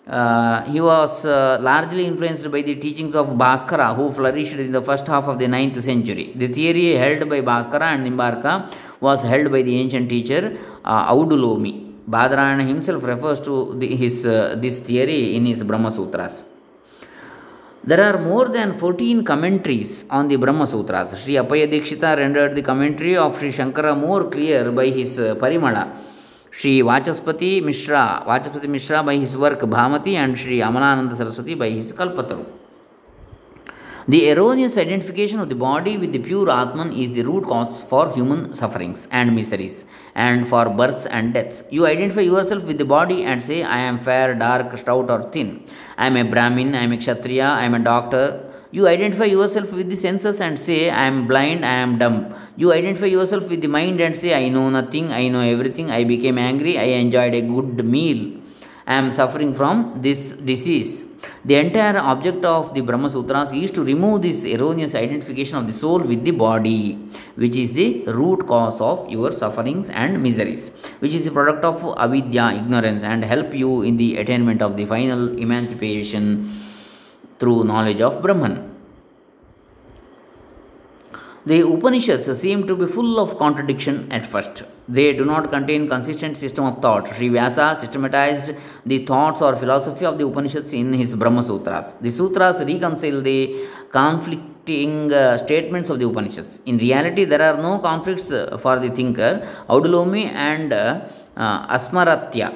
Uh, 0.07 0.63
he 0.63 0.81
was 0.81 1.23
uh, 1.25 1.59
largely 1.61 2.05
influenced 2.05 2.49
by 2.51 2.63
the 2.63 2.73
teachings 2.75 3.15
of 3.15 3.27
Bhaskara, 3.27 3.95
who 3.95 4.11
flourished 4.11 4.53
in 4.53 4.71
the 4.71 4.81
first 4.81 5.05
half 5.05 5.25
of 5.25 5.37
the 5.37 5.45
9th 5.45 5.79
century. 5.83 6.33
The 6.35 6.47
theory 6.47 6.93
held 6.93 7.29
by 7.29 7.41
Bhaskara 7.41 7.93
and 7.93 8.07
Nimbarka 8.07 8.73
was 8.99 9.21
held 9.21 9.51
by 9.51 9.61
the 9.61 9.75
ancient 9.79 10.09
teacher 10.09 10.57
uh, 10.83 11.13
Audulomi. 11.13 11.73
Badarayana 12.09 12.67
himself 12.67 13.03
refers 13.03 13.39
to 13.41 13.79
his, 13.79 14.23
this 14.23 14.79
theory 14.79 15.35
in 15.35 15.45
his 15.45 15.61
Brahma 15.61 15.91
Sutras. 15.91 16.43
There 17.89 18.03
are 18.07 18.19
more 18.21 18.47
than 18.49 18.77
14 18.77 19.23
commentaries 19.23 20.05
on 20.11 20.27
the 20.27 20.35
Brahma 20.35 20.67
Sutras. 20.67 21.19
Sri 21.19 21.33
Appaya 21.41 21.67
Dikshita 21.67 22.15
rendered 22.17 22.53
the 22.53 22.61
commentary 22.61 23.17
of 23.17 23.39
Sri 23.39 23.49
Shankara 23.51 23.97
more 23.99 24.25
clear 24.29 24.71
by 24.71 24.85
his 24.97 25.17
uh, 25.17 25.33
Parimala. 25.33 25.89
Sri 26.51 26.81
Vachaspati 26.81 27.63
Mishra, 27.63 28.23
Vachaspati 28.27 28.67
Mishra 28.67 29.01
by 29.01 29.15
his 29.15 29.35
work 29.35 29.61
Bhamati 29.61 30.13
and 30.13 30.37
Sri 30.37 30.59
Amalananda 30.59 31.17
Saraswati 31.17 31.55
by 31.55 31.71
his 31.71 31.91
Kalpataru. 31.91 32.45
The 34.07 34.31
erroneous 34.31 34.75
identification 34.77 35.39
of 35.39 35.49
the 35.49 35.55
body 35.55 35.97
with 35.97 36.11
the 36.13 36.19
pure 36.19 36.49
Atman 36.49 36.93
is 36.93 37.11
the 37.13 37.21
root 37.23 37.45
cause 37.45 37.83
for 37.83 38.11
human 38.13 38.55
sufferings 38.55 39.07
and 39.11 39.35
miseries 39.35 39.85
and 40.15 40.47
for 40.47 40.65
births 40.69 41.05
and 41.05 41.33
deaths. 41.33 41.63
You 41.69 41.85
identify 41.85 42.21
yourself 42.21 42.63
with 42.63 42.79
the 42.79 42.85
body 42.85 43.23
and 43.23 43.41
say, 43.41 43.61
I 43.61 43.79
am 43.79 43.99
fair, 43.99 44.33
dark, 44.33 44.75
stout, 44.79 45.11
or 45.11 45.29
thin. 45.29 45.63
I 45.99 46.07
am 46.07 46.15
a 46.15 46.23
Brahmin, 46.23 46.75
I 46.75 46.83
am 46.83 46.93
a 46.93 46.97
Kshatriya, 46.97 47.47
I 47.61 47.65
am 47.65 47.73
a 47.73 47.79
doctor. 47.79 48.23
You 48.71 48.87
identify 48.87 49.25
yourself 49.25 49.73
with 49.73 49.89
the 49.89 49.97
senses 49.97 50.39
and 50.39 50.57
say, 50.57 50.89
I 50.89 51.05
am 51.07 51.27
blind, 51.27 51.65
I 51.65 51.73
am 51.85 51.97
dumb. 51.97 52.33
You 52.55 52.71
identify 52.71 53.07
yourself 53.07 53.49
with 53.49 53.61
the 53.61 53.67
mind 53.67 53.99
and 53.99 54.15
say, 54.15 54.33
I 54.33 54.47
know 54.47 54.69
nothing, 54.69 55.11
I 55.11 55.27
know 55.27 55.41
everything, 55.41 55.91
I 55.91 56.05
became 56.05 56.37
angry, 56.37 56.77
I 56.77 56.87
enjoyed 57.03 57.33
a 57.33 57.41
good 57.41 57.83
meal. 57.83 58.39
I 58.87 58.95
am 58.95 59.11
suffering 59.11 59.53
from 59.53 60.01
this 60.01 60.31
disease. 60.31 61.08
The 61.45 61.55
entire 61.55 61.97
object 61.97 62.43
of 62.43 62.73
the 62.73 62.81
Brahma 62.81 63.09
Sutras 63.09 63.53
is 63.53 63.71
to 63.71 63.81
remove 63.81 64.23
this 64.23 64.45
erroneous 64.45 64.93
identification 64.93 65.57
of 65.57 65.67
the 65.67 65.73
soul 65.73 65.99
with 65.99 66.25
the 66.25 66.31
body, 66.31 66.95
which 67.35 67.55
is 67.55 67.71
the 67.71 68.03
root 68.07 68.45
cause 68.45 68.81
of 68.81 69.09
your 69.09 69.31
sufferings 69.31 69.89
and 69.89 70.21
miseries, 70.21 70.71
which 70.99 71.13
is 71.13 71.23
the 71.23 71.31
product 71.31 71.63
of 71.63 71.97
avidya, 71.97 72.51
ignorance, 72.57 73.03
and 73.03 73.23
help 73.23 73.53
you 73.53 73.83
in 73.83 73.95
the 73.95 74.17
attainment 74.17 74.61
of 74.61 74.75
the 74.75 74.83
final 74.83 75.37
emancipation 75.37 76.61
through 77.39 77.63
knowledge 77.63 78.01
of 78.01 78.21
Brahman. 78.21 78.78
The 81.45 81.61
Upanishads 81.61 82.37
seem 82.37 82.67
to 82.67 82.75
be 82.75 82.85
full 82.85 83.17
of 83.17 83.37
contradiction 83.37 84.11
at 84.11 84.25
first. 84.25 84.63
They 84.89 85.13
do 85.13 85.23
not 85.23 85.49
contain 85.49 85.87
consistent 85.87 86.35
system 86.35 86.65
of 86.65 86.81
thought. 86.81 87.07
Sri 87.15 87.29
Vyasa 87.29 87.77
systematized 87.77 88.53
the 88.85 88.97
thoughts 89.05 89.41
or 89.41 89.55
philosophy 89.55 90.05
of 90.05 90.17
the 90.17 90.27
Upanishads 90.27 90.73
in 90.73 90.91
his 90.91 91.15
Brahma 91.15 91.41
Sutras. 91.41 91.93
The 92.01 92.11
sutras 92.11 92.59
reconcile 92.65 93.21
the 93.21 93.65
conflicting 93.89 95.13
uh, 95.13 95.37
statements 95.37 95.89
of 95.89 95.99
the 95.99 96.07
Upanishads. 96.07 96.59
In 96.65 96.77
reality, 96.77 97.23
there 97.23 97.41
are 97.41 97.57
no 97.61 97.79
conflicts 97.79 98.31
uh, 98.31 98.57
for 98.57 98.77
the 98.79 98.89
thinker. 98.89 99.47
Audulomi 99.69 100.25
and 100.25 100.73
uh, 100.73 101.01
uh, 101.37 101.67
Asmaratya, 101.73 102.53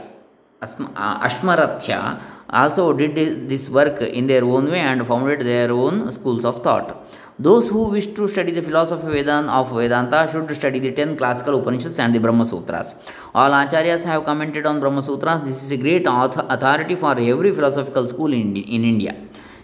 Asma, 0.62 0.92
uh, 0.94 1.28
Ashmaratya 1.28 2.20
also 2.50 2.92
did 2.94 3.48
this 3.48 3.70
work 3.70 4.02
in 4.02 4.28
their 4.28 4.44
own 4.44 4.70
way 4.70 4.80
and 4.80 5.08
founded 5.08 5.42
their 5.42 5.72
own 5.72 6.12
schools 6.12 6.44
of 6.44 6.62
thought. 6.62 7.03
Those 7.46 7.68
who 7.68 7.82
wish 7.94 8.08
to 8.18 8.26
study 8.30 8.54
the 8.54 8.62
philosophy 8.62 9.20
of 9.20 9.72
Vedanta 9.72 10.30
should 10.32 10.50
study 10.56 10.80
the 10.80 10.94
10 10.94 11.18
classical 11.18 11.60
Upanishads 11.60 12.00
and 12.00 12.16
the 12.16 12.20
Brahma 12.26 12.46
Sutras. 12.46 12.96
All 13.36 13.52
acharyas 13.52 14.04
have 14.06 14.24
commented 14.24 14.66
on 14.66 14.80
Brahma 14.80 15.02
Sutras. 15.02 15.42
This 15.42 15.62
is 15.62 15.70
a 15.72 15.76
great 15.76 16.06
authority 16.08 16.96
for 16.96 17.12
every 17.20 17.52
philosophical 17.52 18.08
school 18.08 18.32
in, 18.32 18.56
in 18.56 18.86
India. 18.86 19.14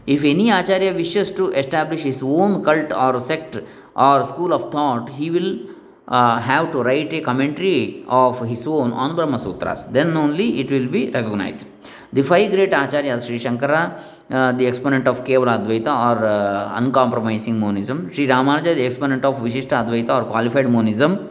If 0.06 0.26
any 0.26 0.50
acharya 0.50 0.94
wishes 0.94 1.32
to 1.32 1.52
establish 1.52 2.02
his 2.02 2.22
own 2.22 2.66
cult 2.66 2.92
or 2.92 3.18
sect 3.18 3.62
or 3.96 4.24
school 4.24 4.52
of 4.52 4.70
thought, 4.74 5.08
he 5.12 5.32
will 5.32 5.70
uh, 6.10 6.38
have 6.42 6.74
to 6.74 6.84
write 6.84 7.14
a 7.14 7.22
commentary 7.22 8.04
of 8.10 8.46
his 8.46 8.68
own 8.68 8.92
on 8.92 9.16
Brahma 9.16 9.40
Sutras. 9.40 9.86
Then 9.86 10.18
only 10.18 10.60
it 10.60 10.70
will 10.70 10.88
be 10.88 11.12
recognized. 11.12 11.66
The 12.12 12.24
five 12.24 12.52
great 12.52 12.72
acharyas, 12.72 13.26
Sri 13.26 13.40
Shankara, 13.40 13.84
the 14.30 14.68
exponent 14.68 15.08
of 15.08 15.24
Kevala 15.24 15.60
Advaita 15.60 15.88
or 15.88 16.26
uh, 16.26 16.78
uncompromising 16.78 17.60
monism, 17.60 18.14
Sri 18.14 18.28
Ramanuja, 18.28 18.76
the 18.76 18.86
exponent 18.86 19.26
of 19.26 19.38
Vishishta 19.38 19.84
Advaita 19.84 20.22
or 20.22 20.26
qualified 20.30 20.70
monism, 20.70 21.30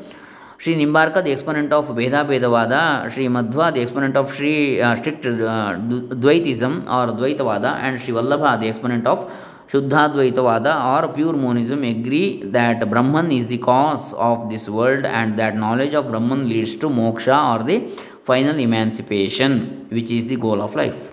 Sri 0.58 0.74
Nimbarka, 0.74 1.22
the 1.22 1.30
exponent 1.30 1.72
of 1.72 1.86
Bheda 1.90 2.26
Bhedavada, 2.26 3.08
Sri 3.12 3.26
Madhva, 3.26 3.72
the 3.72 3.80
exponent 3.80 4.16
of 4.16 4.34
Sri 4.34 4.80
uh, 4.80 4.96
strict 4.96 5.24
uh, 5.24 5.76
Dvaitism 5.78 6.82
or 6.82 7.14
Dvaitavada, 7.14 7.76
and 7.76 8.00
Sri 8.00 8.12
Vallabha, 8.12 8.58
the 8.58 8.66
exponent 8.66 9.06
of 9.06 9.30
Shuddhadvaitavada 9.68 11.04
or 11.04 11.14
pure 11.14 11.34
monism. 11.34 11.84
Agree 11.84 12.42
that 12.42 12.90
Brahman 12.90 13.30
is 13.30 13.46
the 13.46 13.58
cause 13.58 14.12
of 14.14 14.50
this 14.50 14.68
world 14.68 15.04
and 15.04 15.38
that 15.38 15.54
knowledge 15.54 15.94
of 15.94 16.08
Brahman 16.08 16.48
leads 16.48 16.74
to 16.76 16.88
moksha 16.88 17.60
or 17.60 17.62
the 17.62 17.96
final 18.24 18.58
emancipation, 18.58 19.86
which 19.90 20.10
is 20.10 20.26
the 20.26 20.36
goal 20.36 20.60
of 20.60 20.74
life. 20.74 21.12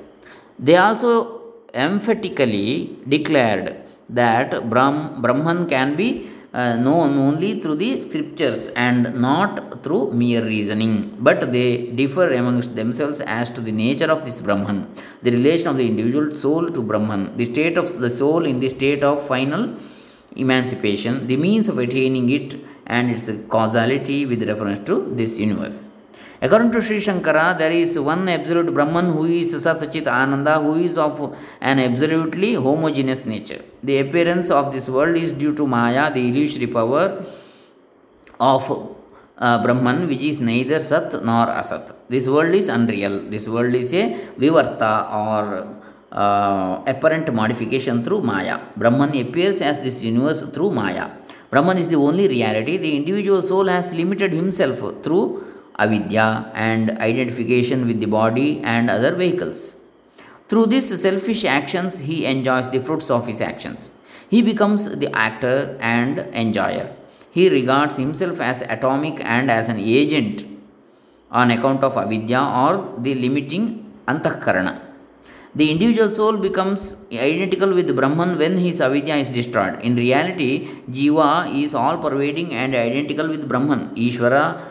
They 0.58 0.78
also 0.78 1.35
emphatically 1.76 2.98
declared 3.08 3.78
that 4.10 4.70
Brahm, 4.70 5.22
Brahman 5.22 5.68
can 5.68 5.96
be 5.96 6.30
uh, 6.54 6.76
known 6.78 7.18
only 7.18 7.60
through 7.62 7.76
the 7.76 8.00
scriptures 8.00 8.70
and 8.70 9.20
not 9.28 9.84
through 9.84 10.12
mere 10.12 10.44
reasoning. 10.44 10.94
But 11.20 11.52
they 11.52 11.88
differ 11.88 12.34
amongst 12.34 12.76
themselves 12.76 13.20
as 13.22 13.50
to 13.52 13.62
the 13.62 13.74
nature 13.74 14.10
of 14.16 14.24
this 14.24 14.40
Brahman, 14.40 14.88
the 15.22 15.32
relation 15.32 15.68
of 15.68 15.78
the 15.78 15.88
individual 15.88 16.36
soul 16.36 16.72
to 16.72 16.82
Brahman, 16.82 17.36
the 17.36 17.46
state 17.46 17.78
of 17.78 18.00
the 18.00 18.10
soul 18.10 18.46
in 18.46 18.60
the 18.62 18.70
state 18.70 19.04
of 19.04 19.26
final 19.26 19.76
emancipation, 20.36 21.28
the 21.28 21.38
means 21.38 21.68
of 21.68 21.78
attaining 21.78 22.30
it, 22.30 22.56
and 22.88 23.10
its 23.10 23.30
causality 23.50 24.26
with 24.26 24.48
reference 24.48 24.86
to 24.86 24.96
this 25.16 25.40
universe. 25.40 25.88
According 26.42 26.72
to 26.74 26.82
Sri 26.82 27.00
Shankara, 27.00 27.58
there 27.58 27.72
is 27.72 27.98
one 27.98 28.28
absolute 28.28 28.74
Brahman 28.74 29.14
who 29.14 29.26
is 29.26 29.56
Satchit 29.56 30.06
Ananda, 30.08 30.60
who 30.60 30.76
is 30.76 30.98
of 30.98 31.36
an 31.62 31.80
absolutely 31.80 32.56
homogeneous 32.56 33.26
nature. 33.26 33.62
The 33.84 34.00
appearance 34.00 34.52
of 34.52 34.74
this 34.74 34.90
world 34.90 35.16
is 35.16 35.32
due 35.32 35.56
to 35.56 35.66
Maya, 35.66 36.12
the 36.14 36.20
illusory 36.20 36.68
power 36.68 37.24
of 38.40 38.70
uh, 39.38 39.64
Brahman, 39.64 40.08
which 40.08 40.22
is 40.22 40.40
neither 40.42 40.84
Sat 40.84 41.24
nor 41.24 41.48
Asat. 41.48 41.94
This 42.10 42.28
world 42.28 42.54
is 42.54 42.68
unreal. 42.68 43.30
This 43.30 43.48
world 43.48 43.74
is 43.74 43.94
a 43.94 44.14
Vivarta 44.38 45.14
or 45.14 45.68
uh, 46.12 46.84
apparent 46.86 47.34
modification 47.34 48.04
through 48.04 48.22
Maya. 48.22 48.60
Brahman 48.76 49.16
appears 49.18 49.62
as 49.62 49.80
this 49.80 50.04
universe 50.04 50.44
through 50.50 50.72
Maya. 50.72 51.12
Brahman 51.50 51.78
is 51.78 51.88
the 51.88 51.96
only 51.96 52.28
reality. 52.28 52.76
The 52.78 52.94
individual 52.94 53.42
soul 53.42 53.68
has 53.68 53.94
limited 53.94 54.34
himself 54.34 54.80
through 55.02 55.45
avidya 55.78 56.52
and 56.54 56.92
identification 56.92 57.86
with 57.88 58.00
the 58.00 58.08
body 58.08 58.62
and 58.64 58.90
other 58.90 59.16
vehicles. 59.16 59.76
Through 60.50 60.68
these 60.68 61.02
selfish 61.02 61.44
actions, 61.44 62.02
he 62.02 62.26
enjoys 62.26 62.70
the 62.70 62.80
fruits 62.80 63.10
of 63.10 63.28
his 63.28 63.42
actions. 63.42 63.92
He 64.30 64.42
becomes 64.42 64.96
the 64.98 65.12
actor 65.16 65.78
and 65.80 66.20
enjoyer. 66.34 66.92
He 67.32 67.50
regards 67.50 67.98
himself 67.98 68.40
as 68.40 68.62
atomic 68.62 69.20
and 69.24 69.52
as 69.52 69.68
an 69.68 69.80
agent 69.80 70.46
on 71.32 71.52
account 71.52 71.84
of 71.84 71.98
avidya 71.98 72.42
or 72.64 73.02
the 73.02 73.14
limiting 73.16 73.66
antakarana. 74.08 74.82
The 75.54 75.72
individual 75.72 76.12
soul 76.12 76.38
becomes 76.38 76.98
identical 77.12 77.74
with 77.74 77.96
Brahman 77.96 78.38
when 78.38 78.58
his 78.58 78.82
avidya 78.82 79.16
is 79.16 79.30
destroyed. 79.30 79.80
In 79.82 79.96
reality, 79.96 80.68
Jiva 80.90 81.30
is 81.64 81.74
all 81.74 81.98
pervading 81.98 82.54
and 82.54 82.76
identical 82.76 83.30
with 83.30 83.48
Brahman. 83.48 83.96
Ishvara 83.96 84.62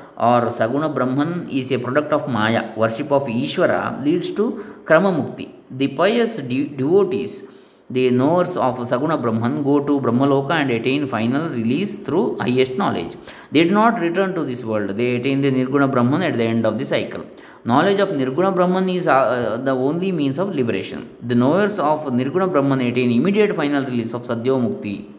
of 2.13 2.29
Maya. 2.29 2.73
Worship 2.77 3.11
of 3.13 3.25
Ishvara 3.25 4.03
leads 4.03 4.31
to 4.33 4.65
Krama 4.85 5.13
Mukti. 5.13 5.49
The 5.71 5.89
pious 5.89 6.37
de- 6.37 6.69
devotees 6.69 7.45
the 7.91 8.11
knowers 8.11 8.57
of 8.57 8.79
Saguna 8.79 9.21
Brahman 9.21 9.63
go 9.63 9.81
to 9.81 10.01
Brahmaloka 10.01 10.53
and 10.53 10.71
attain 10.71 11.07
final 11.07 11.49
release 11.49 11.99
through 11.99 12.39
highest 12.39 12.77
knowledge. 12.77 13.17
They 13.53 13.65
do 13.65 13.71
not 13.71 14.01
return 14.01 14.35
to 14.35 14.45
this 14.45 14.65
world, 14.65 14.97
they 14.97 15.17
attain 15.17 15.43
the 15.43 15.51
Nirguna 15.51 15.91
Brahman 15.91 16.23
at 16.23 16.37
the 16.37 16.45
end 16.45 16.65
of 16.65 16.79
the 16.79 16.85
cycle. 16.85 17.25
Knowledge 17.65 18.01
of 18.01 18.11
Nirguna 18.11 18.55
Brahman 18.55 18.89
is 18.89 19.07
uh, 19.07 19.59
the 19.63 19.75
only 19.75 20.13
means 20.13 20.39
of 20.39 20.55
liberation. 20.55 21.09
The 21.23 21.35
knowers 21.35 21.79
of 21.79 22.05
Nirguna 22.07 22.51
Brahman 22.51 22.81
attain 22.81 23.11
immediate 23.11 23.55
final 23.55 23.85
release 23.85 24.13
of 24.15 24.23
Sadhyo 24.23 24.61
Mukti. 24.61 25.11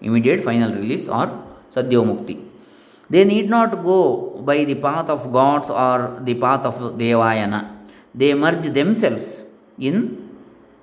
Immediate 0.00 0.44
final 0.44 0.72
release 0.72 1.08
or 1.08 1.26
Sadhyo 1.70 2.04
Mukti. 2.04 2.47
They 3.10 3.24
need 3.24 3.48
not 3.48 3.82
go 3.82 4.40
by 4.48 4.64
the 4.64 4.74
path 4.74 5.08
of 5.08 5.32
gods 5.32 5.70
or 5.70 6.20
the 6.20 6.34
path 6.34 6.64
of 6.64 6.76
Devayana. 6.98 7.60
They 8.14 8.34
merge 8.34 8.66
themselves 8.78 9.44
in 9.78 10.28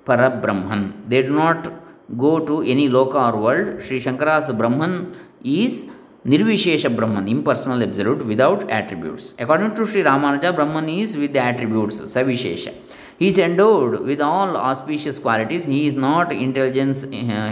Parabrahman. 0.04 1.08
They 1.08 1.22
do 1.22 1.30
not 1.30 1.72
go 2.16 2.40
to 2.40 2.62
any 2.62 2.88
loka 2.88 3.32
or 3.32 3.40
world. 3.40 3.82
Sri 3.82 4.00
Shankara's 4.00 4.52
Brahman 4.52 5.14
is 5.44 5.86
Nirvishesha 6.24 6.94
Brahman, 6.94 7.28
impersonal 7.28 7.82
absolute 7.82 8.24
without 8.26 8.68
attributes. 8.68 9.34
According 9.38 9.76
to 9.76 9.86
Sri 9.86 10.02
Ramanuja, 10.02 10.54
Brahman 10.54 10.88
is 10.88 11.16
with 11.16 11.32
the 11.32 11.40
attributes, 11.40 12.00
Savishesha. 12.00 12.74
He 13.18 13.28
is 13.28 13.38
endowed 13.38 14.00
with 14.00 14.20
all 14.20 14.56
auspicious 14.56 15.20
qualities. 15.20 15.64
He 15.66 15.86
is 15.86 15.94
not 15.94 16.32
intelligence 16.32 17.04
uh, 17.04 17.08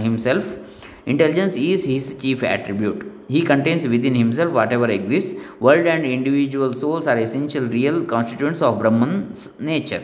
himself. 0.08 0.56
Intelligence 1.06 1.54
is 1.56 1.84
his 1.84 2.16
chief 2.16 2.42
attribute. 2.42 3.13
He 3.28 3.42
contains 3.42 3.87
within 3.87 4.14
himself 4.14 4.52
whatever 4.52 4.88
exists. 4.88 5.34
World 5.60 5.87
and 5.87 6.04
individual 6.04 6.72
souls 6.72 7.06
are 7.06 7.18
essential 7.18 7.66
real 7.66 8.04
constituents 8.04 8.62
of 8.62 8.78
Brahman's 8.78 9.58
nature. 9.58 10.02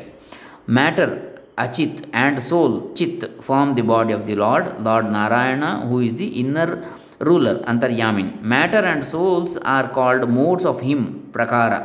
Matter 0.66 1.30
Achit 1.58 2.08
and 2.12 2.42
soul, 2.42 2.94
Chit, 2.94 3.42
form 3.42 3.74
the 3.74 3.82
body 3.82 4.12
of 4.14 4.26
the 4.26 4.34
Lord, 4.34 4.80
Lord 4.80 5.06
Narayana, 5.10 5.86
who 5.88 5.98
is 6.00 6.16
the 6.16 6.28
inner 6.42 6.88
ruler, 7.18 7.56
Antaryamin. 7.72 8.40
Matter 8.40 8.78
and 8.78 9.04
souls 9.04 9.56
are 9.58 9.88
called 9.88 10.28
modes 10.30 10.64
of 10.64 10.80
Him, 10.80 11.28
Prakara. 11.32 11.80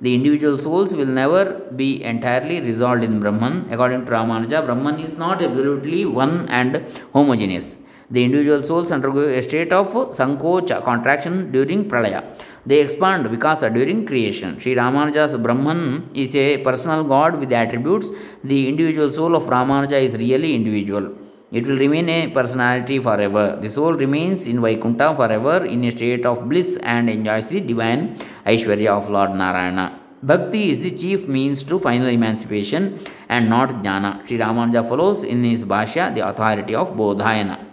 The 0.00 0.14
individual 0.14 0.56
souls 0.58 0.94
will 0.94 1.12
never 1.22 1.42
be 1.74 2.02
entirely 2.02 2.60
resolved 2.60 3.02
in 3.02 3.20
Brahman. 3.20 3.66
According 3.70 4.06
to 4.06 4.12
Ramanuja, 4.12 4.64
Brahman 4.64 4.98
is 5.00 5.12
not 5.18 5.42
absolutely 5.42 6.06
one 6.06 6.48
and 6.48 6.84
homogeneous. 7.12 7.78
The 8.10 8.24
individual 8.24 8.62
souls 8.62 8.90
undergo 8.90 9.20
a 9.20 9.42
state 9.42 9.70
of 9.70 9.88
sankocha, 9.88 10.82
contraction 10.82 11.52
during 11.52 11.84
pralaya. 11.90 12.24
They 12.64 12.80
expand 12.80 13.26
Vikasa 13.26 13.72
during 13.72 14.06
creation. 14.06 14.58
Sri 14.60 14.74
Ramanuja's 14.74 15.36
Brahman 15.36 16.10
is 16.14 16.34
a 16.34 16.58
personal 16.58 17.04
God 17.04 17.38
with 17.38 17.52
attributes. 17.52 18.10
The 18.42 18.68
individual 18.68 19.12
soul 19.12 19.36
of 19.36 19.44
Ramanuja 19.44 20.00
is 20.02 20.14
really 20.14 20.54
individual. 20.54 21.14
It 21.52 21.66
will 21.66 21.78
remain 21.78 22.08
a 22.08 22.28
personality 22.28 22.98
forever. 22.98 23.58
The 23.60 23.68
soul 23.68 23.92
remains 23.92 24.46
in 24.46 24.60
Vaikuntha 24.62 25.14
forever 25.14 25.64
in 25.66 25.84
a 25.84 25.90
state 25.90 26.24
of 26.24 26.48
bliss 26.48 26.78
and 26.82 27.08
enjoys 27.10 27.46
the 27.46 27.60
divine 27.60 28.18
Aishwarya 28.46 28.88
of 28.88 29.10
Lord 29.10 29.30
Narayana. 29.30 30.00
Bhakti 30.22 30.70
is 30.70 30.80
the 30.80 30.90
chief 30.90 31.28
means 31.28 31.62
to 31.62 31.78
final 31.78 32.08
emancipation 32.08 32.98
and 33.28 33.48
not 33.50 33.68
jnana. 33.84 34.26
Sri 34.26 34.38
Ramanuja 34.38 34.88
follows 34.88 35.24
in 35.24 35.44
his 35.44 35.64
Bhashya 35.64 36.14
the 36.14 36.26
authority 36.26 36.74
of 36.74 36.90
Bodhayana. 36.96 37.67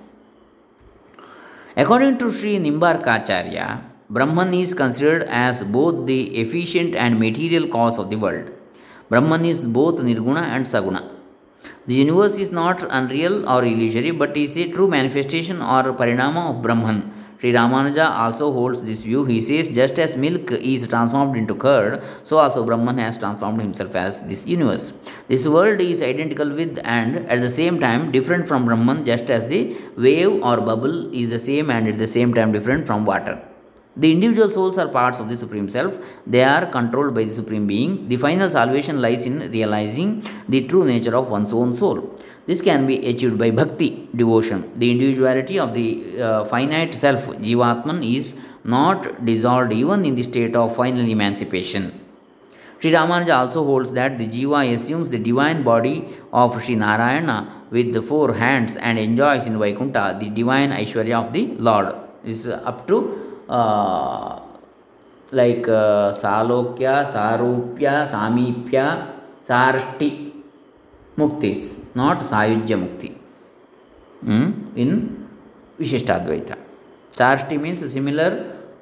According 1.78 2.20
to 2.20 2.32
Sri 2.32 2.58
Nimbarkacharya, 2.58 3.82
Brahman 4.10 4.54
is 4.54 4.74
considered 4.74 5.24
as 5.24 5.62
both 5.62 6.06
the 6.06 6.38
efficient 6.38 6.96
and 6.96 7.20
material 7.20 7.68
cause 7.68 7.98
of 7.98 8.10
the 8.10 8.16
world. 8.16 8.50
Brahman 9.10 9.44
is 9.44 9.60
both 9.60 9.96
Nirguna 9.96 10.44
and 10.56 10.66
Saguna. 10.66 11.04
The 11.86 11.96
universe 11.96 12.38
is 12.38 12.50
not 12.50 12.82
unreal 12.90 13.50
or 13.50 13.66
illusory 13.66 14.12
but 14.12 14.38
is 14.38 14.56
a 14.56 14.72
true 14.72 14.88
manifestation 14.88 15.62
or 15.62 15.84
parinama 15.92 16.52
of 16.52 16.62
Brahman. 16.62 17.12
Ramanuja 17.54 18.10
also 18.10 18.52
holds 18.52 18.84
this 18.84 19.02
view. 19.02 19.26
He 19.26 19.42
says, 19.42 19.70
just 19.70 20.00
as 20.00 20.16
milk 20.16 20.52
is 20.52 20.88
transformed 20.88 21.38
into 21.38 21.56
curd, 21.56 22.02
so 22.24 22.38
also 22.38 22.66
Brahman 22.66 22.98
has 22.98 23.18
transformed 23.18 23.62
himself 23.62 23.96
as 23.96 24.22
this 24.28 24.48
universe. 24.48 24.94
This 25.28 25.48
world 25.48 25.82
is 25.82 26.02
identical 26.02 26.50
with 26.50 26.80
and 26.84 27.18
at 27.28 27.42
the 27.42 27.50
same 27.50 27.80
time 27.80 28.12
different 28.12 28.48
from 28.48 28.66
Brahman, 28.66 29.06
just 29.06 29.30
as 29.30 29.48
the 29.48 29.76
wave 29.98 30.44
or 30.44 30.58
bubble 30.62 31.14
is 31.14 31.30
the 31.30 31.40
same 31.40 31.70
and 31.70 31.88
at 31.88 31.98
the 31.98 32.08
same 32.08 32.34
time 32.34 32.52
different 32.52 32.88
from 32.88 33.06
water. 33.06 33.42
The 33.98 34.12
individual 34.12 34.52
souls 34.52 34.78
are 34.78 34.90
parts 34.90 35.20
of 35.20 35.30
the 35.30 35.38
Supreme 35.38 35.70
Self, 35.70 36.00
they 36.28 36.44
are 36.44 36.66
controlled 36.66 37.16
by 37.16 37.24
the 37.24 37.34
Supreme 37.34 37.66
Being. 37.66 38.10
The 38.10 38.18
final 38.18 38.50
salvation 38.50 39.02
lies 39.02 39.26
in 39.26 39.52
realizing 39.52 40.26
the 40.50 40.68
true 40.68 40.86
nature 40.86 41.16
of 41.16 41.30
one's 41.32 41.54
own 41.54 41.76
soul. 41.76 42.15
This 42.46 42.62
can 42.62 42.86
be 42.86 43.06
achieved 43.08 43.38
by 43.40 43.50
bhakti, 43.52 44.08
devotion. 44.16 44.72
The 44.76 44.92
individuality 44.92 45.58
of 45.60 45.74
the 45.74 46.22
uh, 46.22 46.46
finite 46.46 46.94
self, 46.94 47.28
Jivatman, 47.28 48.06
is 48.16 48.36
not 48.64 49.26
dissolved 49.26 49.74
even 49.74 50.06
in 50.06 50.16
the 50.16 50.24
state 50.24 50.56
of 50.56 50.76
final 50.76 51.08
emancipation. 51.08 52.00
Sri 52.80 52.92
Ramanuja 52.92 53.38
also 53.40 53.64
holds 53.64 53.92
that 53.94 54.18
the 54.18 54.28
Jiva 54.28 54.72
assumes 54.74 55.10
the 55.10 55.18
divine 55.18 55.64
body 55.64 56.08
of 56.32 56.64
Sri 56.64 56.76
Narayana 56.76 57.64
with 57.72 57.94
the 57.94 58.02
four 58.02 58.34
hands 58.34 58.76
and 58.76 59.00
enjoys 59.00 59.48
in 59.48 59.58
Vaikuntha 59.58 60.18
the 60.20 60.30
divine 60.30 60.70
Aishwarya 60.72 61.26
of 61.26 61.34
the 61.34 61.48
Lord. 61.56 61.96
This 62.24 62.46
is 62.46 62.52
up 62.52 62.88
to 62.88 63.26
like 65.32 65.68
uh, 65.68 66.14
Salokya, 66.16 67.06
Sarupya, 67.06 68.08
Samipya, 68.08 69.12
Sarshti 69.48 70.32
Muktis, 71.18 71.85
mm? 74.24 74.48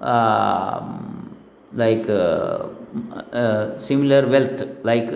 uh, 0.01 0.79
uh, 2.09 2.67
uh, 3.31 4.25
wealth, 4.33 4.63
like 4.83 5.09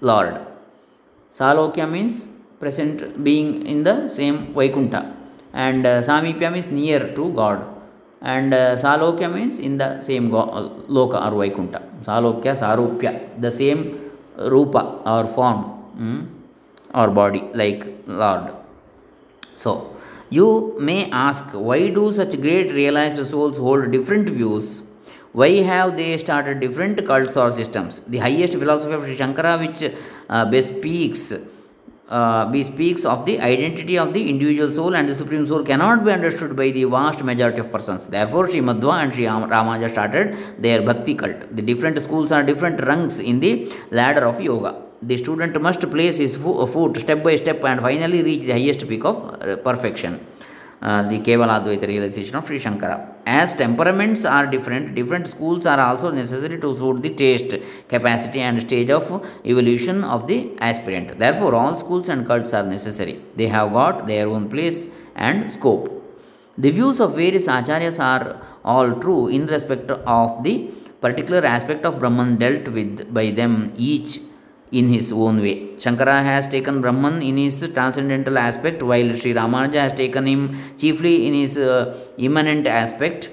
Lord. 0.00 0.34
Salokya 1.32 1.90
means 1.90 2.28
present 2.58 3.22
being 3.22 3.66
in 3.66 3.84
the 3.84 4.08
same 4.08 4.54
Vaikuntha, 4.54 5.14
and 5.52 5.86
uh, 5.86 6.02
Samipya 6.02 6.52
means 6.52 6.68
near 6.68 7.14
to 7.14 7.32
God 7.32 7.76
and 8.22 8.54
uh, 8.54 8.76
Salokya 8.76 9.32
means 9.32 9.58
in 9.58 9.76
the 9.76 10.00
same 10.00 10.30
go- 10.30 10.38
uh, 10.38 10.68
Loka 10.88 11.16
or 11.26 11.32
Vaikunta. 11.32 11.82
Salokya, 12.02 12.56
Sarupya, 12.56 13.40
the 13.40 13.50
same 13.50 14.00
Rupa 14.38 15.00
or 15.06 15.26
form 15.26 15.64
mm, 15.98 16.26
or 16.96 17.08
body 17.08 17.42
like 17.54 17.86
Lord. 18.06 18.54
So, 19.54 19.72
you 20.30 20.76
may 20.80 21.10
ask 21.10 21.44
why 21.52 21.90
do 21.90 22.10
such 22.10 22.40
great 22.40 22.72
realized 22.72 23.24
souls 23.26 23.58
hold 23.58 23.90
different 23.92 24.28
views? 24.30 24.82
Why 25.32 25.50
have 25.70 25.96
they 25.96 26.16
started 26.18 26.60
different 26.60 27.06
cults 27.06 27.36
or 27.36 27.50
systems? 27.50 28.00
The 28.00 28.18
highest 28.18 28.54
philosophy 28.54 28.94
of 28.94 29.02
Shankara, 29.02 29.54
which 29.64 29.92
uh, 30.30 30.50
bespeaks 30.50 31.34
uh, 32.08 32.46
bespeaks 32.52 33.04
of 33.04 33.26
the 33.26 33.40
identity 33.40 33.98
of 33.98 34.12
the 34.12 34.30
individual 34.30 34.72
soul 34.72 34.94
and 34.94 35.08
the 35.08 35.14
supreme 35.14 35.44
soul 35.44 35.64
cannot 35.64 36.04
be 36.04 36.12
understood 36.12 36.54
by 36.56 36.70
the 36.70 36.84
vast 36.84 37.24
majority 37.24 37.58
of 37.58 37.72
persons. 37.72 38.06
Therefore, 38.06 38.48
Sri 38.48 38.60
Madhva 38.60 39.02
and 39.02 39.12
Sri 39.12 39.24
Ramanuja 39.24 39.90
started 39.90 40.36
their 40.58 40.82
bhakti 40.82 41.16
cult. 41.16 41.56
The 41.56 41.62
different 41.62 42.00
schools 42.00 42.30
are 42.30 42.44
different 42.44 42.80
rungs 42.86 43.18
in 43.18 43.40
the 43.40 43.72
ladder 43.90 44.24
of 44.24 44.40
yoga. 44.40 44.85
The 45.02 45.18
student 45.18 45.60
must 45.60 45.80
place 45.90 46.16
his 46.16 46.36
foot 46.36 46.96
step 46.96 47.22
by 47.22 47.36
step 47.36 47.62
and 47.64 47.80
finally 47.80 48.22
reach 48.22 48.42
the 48.42 48.52
highest 48.52 48.88
peak 48.88 49.04
of 49.04 49.16
uh, 49.42 49.56
perfection. 49.56 50.20
Uh, 50.80 51.02
the 51.08 51.18
Kevala 51.18 51.60
Advaita 51.60 51.86
realization 51.88 52.36
of 52.36 52.46
Sri 52.46 52.58
Shankara. 52.60 53.14
As 53.26 53.54
temperaments 53.54 54.24
are 54.24 54.46
different, 54.46 54.94
different 54.94 55.26
schools 55.26 55.64
are 55.64 55.80
also 55.80 56.10
necessary 56.10 56.60
to 56.60 56.76
suit 56.76 57.02
the 57.02 57.14
taste, 57.14 57.56
capacity, 57.88 58.40
and 58.40 58.60
stage 58.60 58.90
of 58.90 59.26
evolution 59.44 60.04
of 60.04 60.26
the 60.26 60.52
aspirant. 60.58 61.18
Therefore, 61.18 61.54
all 61.54 61.78
schools 61.78 62.10
and 62.10 62.26
cults 62.26 62.52
are 62.52 62.62
necessary. 62.62 63.20
They 63.36 63.48
have 63.48 63.72
got 63.72 64.06
their 64.06 64.28
own 64.28 64.50
place 64.50 64.90
and 65.14 65.50
scope. 65.50 65.90
The 66.58 66.70
views 66.70 67.00
of 67.00 67.16
various 67.16 67.46
acharyas 67.46 67.98
are 67.98 68.40
all 68.64 68.92
true 69.00 69.28
in 69.28 69.46
respect 69.46 69.90
of 69.90 70.42
the 70.44 70.70
particular 71.00 71.44
aspect 71.44 71.84
of 71.84 71.98
Brahman 71.98 72.36
dealt 72.36 72.68
with 72.68 73.12
by 73.12 73.30
them 73.30 73.72
each 73.76 74.20
in 74.72 74.88
his 74.88 75.12
own 75.12 75.40
way. 75.40 75.68
Shankara 75.76 76.22
has 76.22 76.46
taken 76.46 76.80
Brahman 76.80 77.22
in 77.22 77.36
his 77.36 77.58
transcendental 77.72 78.38
aspect, 78.38 78.82
while 78.82 79.16
Sri 79.16 79.32
Ramanuja 79.32 79.80
has 79.88 79.92
taken 79.92 80.26
him 80.26 80.58
chiefly 80.76 81.26
in 81.26 81.34
his 81.34 81.56
uh, 81.56 81.96
immanent 82.18 82.66
aspect. 82.66 83.30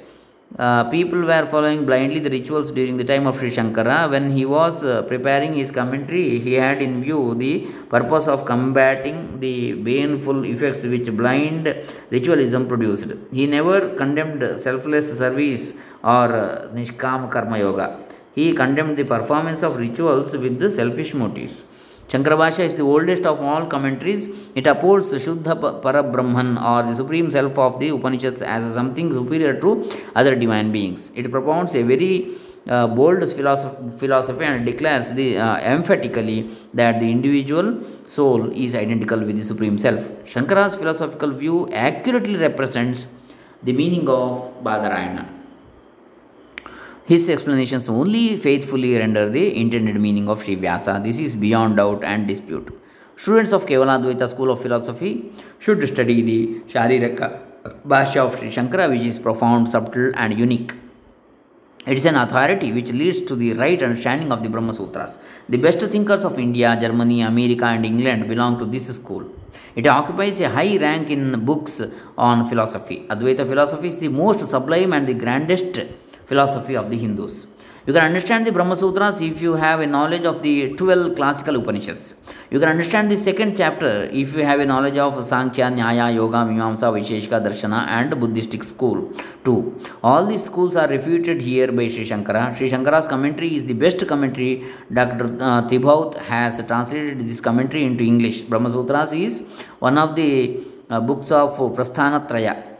Uh, 0.57 0.83
people 0.91 1.19
were 1.19 1.47
following 1.47 1.83
blindly 1.83 2.19
the 2.19 2.29
rituals 2.29 2.69
during 2.69 2.95
the 2.95 3.03
time 3.03 3.25
of 3.25 3.35
Sri 3.35 3.49
Shankara. 3.49 4.07
When 4.07 4.31
he 4.37 4.45
was 4.45 4.83
uh, 4.83 5.01
preparing 5.03 5.53
his 5.53 5.71
commentary, 5.71 6.39
he 6.39 6.53
had 6.53 6.79
in 6.79 7.01
view 7.01 7.33
the 7.33 7.65
purpose 7.89 8.27
of 8.27 8.45
combating 8.45 9.39
the 9.39 9.73
baneful 9.73 10.45
effects 10.45 10.83
which 10.83 11.09
blind 11.11 11.75
ritualism 12.11 12.67
produced. 12.67 13.13
He 13.31 13.47
never 13.47 13.95
condemned 13.95 14.43
selfless 14.61 15.17
service 15.17 15.73
or 16.03 16.35
uh, 16.35 16.67
Nishkama 16.71 17.31
Karma 17.31 17.57
Yoga. 17.57 18.02
He 18.35 18.53
condemned 18.53 18.97
the 18.97 19.05
performance 19.05 19.63
of 19.63 19.77
rituals 19.77 20.35
with 20.35 20.59
the 20.59 20.71
selfish 20.71 21.13
motives. 21.13 21.63
Shankarabhashya 22.09 22.65
is 22.65 22.75
the 22.75 22.83
oldest 22.83 23.25
of 23.25 23.41
all 23.41 23.65
commentaries. 23.65 24.27
It 24.55 24.67
upholds 24.67 25.13
Shuddha 25.13 25.81
Parabrahman 25.81 26.61
or 26.61 26.83
the 26.87 26.95
Supreme 26.95 27.31
Self 27.31 27.57
of 27.57 27.79
the 27.79 27.89
Upanishads 27.89 28.41
as 28.41 28.71
something 28.73 29.11
superior 29.11 29.59
to 29.61 29.89
other 30.15 30.35
divine 30.35 30.71
beings. 30.71 31.11
It 31.15 31.31
propounds 31.31 31.73
a 31.75 31.81
very 31.81 32.35
uh, 32.67 32.87
bold 32.87 33.27
philosophy, 33.29 34.45
and 34.45 34.65
declares 34.65 35.11
the, 35.11 35.37
uh, 35.37 35.57
emphatically 35.57 36.49
that 36.73 36.99
the 36.99 37.09
individual 37.09 37.83
soul 38.07 38.51
is 38.51 38.75
identical 38.75 39.19
with 39.19 39.37
the 39.37 39.43
Supreme 39.43 39.77
Self. 39.77 40.09
Shankara's 40.25 40.75
philosophical 40.75 41.31
view 41.31 41.69
accurately 41.71 42.35
represents 42.37 43.07
the 43.61 43.73
meaning 43.73 44.07
of 44.07 44.63
Badarayana. 44.63 45.42
His 47.05 47.29
explanations 47.29 47.89
only 47.89 48.37
faithfully 48.37 48.97
render 48.97 49.29
the 49.29 49.59
intended 49.59 49.99
meaning 49.99 50.29
of 50.29 50.41
Sri 50.41 50.55
Vyasa. 50.55 51.01
This 51.03 51.19
is 51.19 51.35
beyond 51.35 51.75
doubt 51.75 52.01
and 52.01 52.25
dispute. 52.25 52.69
Students 53.17 53.51
of 53.51 53.65
Kevaladvaita 53.65 54.25
school 54.29 54.49
of 54.51 54.61
philosophy 54.61 55.33
should 55.59 55.85
study 55.85 56.21
the 56.21 56.59
Shariraka 56.71 57.39
uh, 57.65 57.73
Bhasha 57.83 58.21
of 58.23 58.39
Sri 58.39 58.49
Shankara, 58.49 58.89
which 58.89 59.01
is 59.01 59.19
profound, 59.19 59.67
subtle, 59.67 60.13
and 60.15 60.39
unique. 60.39 60.73
It 61.85 61.97
is 61.97 62.05
an 62.05 62.15
authority 62.15 62.71
which 62.71 62.93
leads 62.93 63.19
to 63.19 63.35
the 63.35 63.53
right 63.53 63.83
understanding 63.83 64.31
of 64.31 64.41
the 64.41 64.47
Brahma 64.47 64.71
Sutras. 64.71 65.19
The 65.49 65.57
best 65.57 65.79
thinkers 65.79 66.23
of 66.23 66.39
India, 66.39 66.77
Germany, 66.79 67.21
America, 67.21 67.65
and 67.65 67.85
England 67.85 68.29
belong 68.29 68.57
to 68.59 68.65
this 68.65 68.87
school. 68.95 69.29
It 69.75 69.87
occupies 69.87 70.39
a 70.39 70.47
high 70.47 70.77
rank 70.77 71.09
in 71.09 71.43
books 71.43 71.81
on 72.17 72.47
philosophy. 72.47 73.05
Advaita 73.09 73.45
philosophy 73.45 73.89
is 73.89 73.97
the 73.97 74.07
most 74.07 74.39
sublime 74.39 74.93
and 74.93 75.05
the 75.05 75.13
grandest 75.13 75.77
philosophy 76.33 76.75
of 76.83 76.89
the 76.91 76.97
Hindus. 77.05 77.35
You 77.85 77.93
can 77.95 78.05
understand 78.09 78.47
the 78.47 78.51
Brahma 78.55 78.75
Sutras 78.81 79.19
if 79.29 79.41
you 79.45 79.53
have 79.63 79.81
a 79.85 79.87
knowledge 79.95 80.25
of 80.31 80.41
the 80.41 80.73
12 80.73 81.15
classical 81.17 81.57
Upanishads. 81.57 82.15
You 82.49 82.59
can 82.61 82.69
understand 82.69 83.11
the 83.11 83.17
second 83.17 83.57
chapter 83.57 83.91
if 84.21 84.33
you 84.35 84.43
have 84.49 84.61
a 84.61 84.65
knowledge 84.65 84.97
of 85.05 85.13
Sankhya, 85.31 85.65
Nyaya, 85.65 86.07
Yoga, 86.15 86.39
Mimamsa, 86.49 86.87
Vaisheshika, 86.95 87.37
Darshana, 87.45 87.81
and 87.97 88.17
Buddhistic 88.21 88.63
school 88.63 89.11
too. 89.43 89.59
All 90.01 90.25
these 90.25 90.45
schools 90.45 90.77
are 90.77 90.87
refuted 90.87 91.41
here 91.41 91.69
by 91.73 91.89
Sri 91.89 92.05
Shankara. 92.11 92.55
Sri 92.57 92.69
Shankara's 92.71 93.07
commentary 93.07 93.53
is 93.55 93.65
the 93.65 93.73
best 93.73 94.07
commentary. 94.07 94.63
Dr. 94.99 95.37
Uh, 95.41 95.67
Thibaut 95.67 96.17
has 96.33 96.65
translated 96.65 97.19
this 97.29 97.41
commentary 97.41 97.83
into 97.83 98.05
English. 98.05 98.41
Brahma 98.41 98.69
Sutras 98.69 99.11
is 99.11 99.41
one 99.79 99.97
of 99.97 100.15
the 100.15 100.31
uh, 100.89 101.01
books 101.01 101.31
of 101.31 101.57
Prasthanatraya 101.77 102.72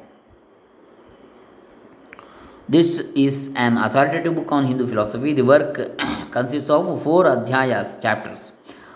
this 2.70 3.00
is 3.14 3.54
an 3.56 3.78
authoritative 3.78 4.36
book 4.36 4.52
on 4.52 4.66
Hindu 4.66 4.88
philosophy. 4.88 5.34
The 5.34 5.44
work 5.44 5.98
consists 6.32 6.70
of 6.70 7.04
four 7.04 7.26
adhyayas, 7.26 8.02
chapters, 8.02 8.54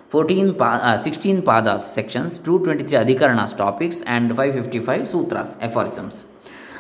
14 0.10 0.56
uh, 0.60 0.98
16 0.98 1.42
padas, 1.42 1.82
sections, 1.82 2.40
223 2.40 2.98
adhikaranas, 2.98 3.58
topics, 3.58 4.02
and 4.04 4.34
555 4.34 5.08
sutras, 5.08 5.58
aphorisms. 5.60 6.26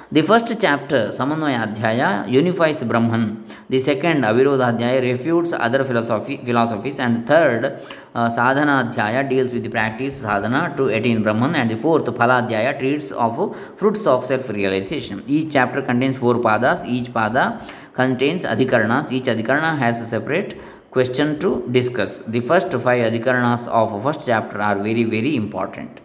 The 0.09 0.21
first 0.21 0.47
chapter, 0.61 1.09
Samanvaya 1.09 1.67
Adhyaya, 1.67 2.31
unifies 2.31 2.81
Brahman. 2.81 3.43
The 3.67 3.77
second, 3.77 4.21
Avirodha 4.23 4.73
Adhyaya, 4.73 5.01
refutes 5.01 5.51
other 5.51 5.83
philosophy, 5.83 6.37
philosophies. 6.37 7.01
And 7.01 7.27
third, 7.27 7.77
uh, 8.15 8.29
Sadhana 8.29 8.89
Adhyaya, 8.89 9.27
deals 9.27 9.51
with 9.51 9.63
the 9.63 9.69
practice 9.69 10.21
sadhana 10.21 10.73
to 10.77 10.87
attain 10.87 11.23
Brahman. 11.23 11.55
And 11.55 11.69
the 11.69 11.75
fourth, 11.75 12.05
Phaladhyaya, 12.05 12.79
treats 12.79 13.11
of 13.11 13.53
fruits 13.75 14.07
of 14.07 14.23
self 14.23 14.47
realization. 14.47 15.23
Each 15.27 15.51
chapter 15.51 15.81
contains 15.81 16.15
four 16.15 16.35
padas. 16.35 16.85
Each 16.85 17.11
pada 17.11 17.69
contains 17.93 18.45
adhikaranas. 18.45 19.11
Each 19.11 19.25
adhikarana 19.25 19.77
has 19.77 19.99
a 19.99 20.05
separate 20.05 20.57
question 20.89 21.37
to 21.41 21.67
discuss. 21.69 22.19
The 22.19 22.39
first 22.39 22.71
five 22.71 23.11
adhikaranas 23.11 23.67
of 23.67 24.01
first 24.01 24.25
chapter 24.25 24.61
are 24.61 24.75
very, 24.75 25.03
very 25.03 25.35
important. 25.35 25.99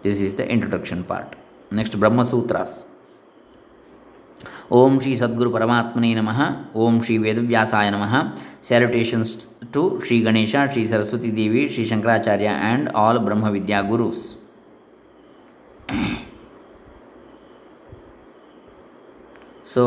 This 0.04 0.22
is 0.22 0.36
the 0.36 0.50
introduction 0.50 1.04
part. 1.04 1.36
Next, 1.72 2.00
Brahma 2.00 2.24
Sutras. 2.24 2.86
ಓಂ 4.72 5.02
ಶ್ರೀ 5.02 5.16
ಸದ್ಗುರು 5.16 5.52
ಪರಮಾತ್ಮನೇ 5.52 6.14
ನಮಃ 6.16 6.40
ಓಂ 6.76 7.04
ಶ್ರೀ 7.04 7.18
ವೇದವ್ಯಾಸಾಯ 7.18 7.90
ನಮಃ 7.90 8.14
ಸ್ಯಾಲ್ಯುಟೇಷನ್ಸ್ 8.68 9.32
to 9.76 9.84
Shri 10.06 10.18
Ganesha 10.28 10.56
Shri 10.74 10.84
Saraswati 10.92 11.32
Devi 11.42 11.64
Shri 11.74 11.86
Shankaracharya 11.92 12.50
and 12.70 12.90
all 13.04 13.20
Brahmavidya 13.28 13.82
ಗುರುಸ್ 13.92 14.26
so 19.74 19.86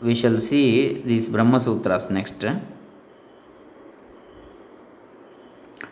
we 0.00 0.14
shall 0.14 0.38
see 0.38 1.02
these 1.04 1.26
Brahma 1.28 1.58
Sutras 1.58 2.08
next. 2.10 2.44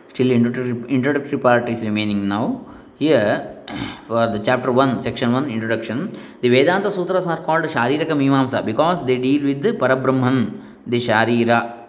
Still, 0.08 0.30
introductory, 0.30 0.88
introductory 0.88 1.38
part 1.38 1.68
is 1.68 1.82
remaining 1.84 2.28
now. 2.28 2.64
Here, 2.98 3.54
for 4.06 4.26
the 4.28 4.38
chapter 4.38 4.72
1, 4.72 5.02
section 5.02 5.32
1, 5.32 5.50
introduction, 5.50 6.16
the 6.40 6.48
Vedanta 6.48 6.90
Sutras 6.90 7.26
are 7.26 7.38
called 7.38 7.64
Shariraka 7.64 8.12
Mimamsa 8.12 8.64
because 8.64 9.04
they 9.04 9.18
deal 9.18 9.42
with 9.44 9.60
the 9.62 9.72
Parabrahman, 9.72 10.58
the 10.86 10.98
Sharira, 10.98 11.79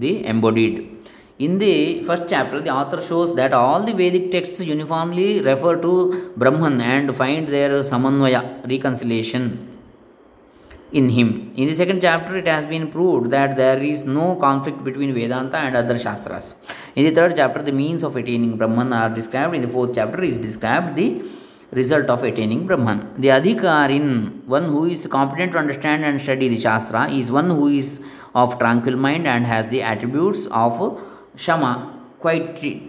the 0.00 0.24
embodied. 0.26 0.76
In 1.38 1.58
the 1.58 2.02
first 2.02 2.24
chapter, 2.28 2.60
the 2.60 2.70
author 2.70 3.00
shows 3.00 3.34
that 3.36 3.52
all 3.52 3.84
the 3.88 3.92
Vedic 3.92 4.32
texts 4.32 4.60
uniformly 4.60 5.40
refer 5.40 5.76
to 5.86 6.32
Brahman 6.36 6.80
and 6.80 7.14
find 7.14 7.46
their 7.46 7.70
Samanvaya, 7.90 8.68
reconciliation 8.68 9.44
in 10.92 11.08
him. 11.10 11.52
In 11.54 11.68
the 11.68 11.74
second 11.74 12.00
chapter, 12.00 12.36
it 12.36 12.48
has 12.48 12.64
been 12.64 12.90
proved 12.90 13.30
that 13.30 13.56
there 13.56 13.78
is 13.78 14.04
no 14.04 14.36
conflict 14.36 14.82
between 14.82 15.14
Vedanta 15.14 15.58
and 15.58 15.76
other 15.76 15.98
Shastras. 15.98 16.54
In 16.96 17.04
the 17.04 17.12
third 17.12 17.36
chapter, 17.36 17.62
the 17.62 17.72
means 17.72 18.02
of 18.02 18.16
attaining 18.16 18.56
Brahman 18.56 18.92
are 18.92 19.10
described. 19.10 19.54
In 19.54 19.62
the 19.62 19.68
fourth 19.68 19.94
chapter, 19.94 20.20
is 20.22 20.38
described 20.38 20.96
the 20.96 21.22
result 21.72 22.06
of 22.06 22.24
attaining 22.24 22.66
Brahman. 22.66 23.20
The 23.20 23.28
Adhikarin, 23.28 24.44
one 24.46 24.64
who 24.64 24.86
is 24.86 25.06
competent 25.06 25.52
to 25.52 25.58
understand 25.58 26.04
and 26.04 26.20
study 26.20 26.48
the 26.48 26.58
Shastra, 26.58 27.10
is 27.10 27.30
one 27.30 27.50
who 27.50 27.68
is 27.68 28.02
of 28.34 28.58
tranquil 28.58 28.96
mind 28.96 29.26
and 29.26 29.46
has 29.46 29.68
the 29.68 29.82
attributes 29.82 30.46
of 30.46 31.00
Shama, 31.36 31.92
quietude, 32.20 32.88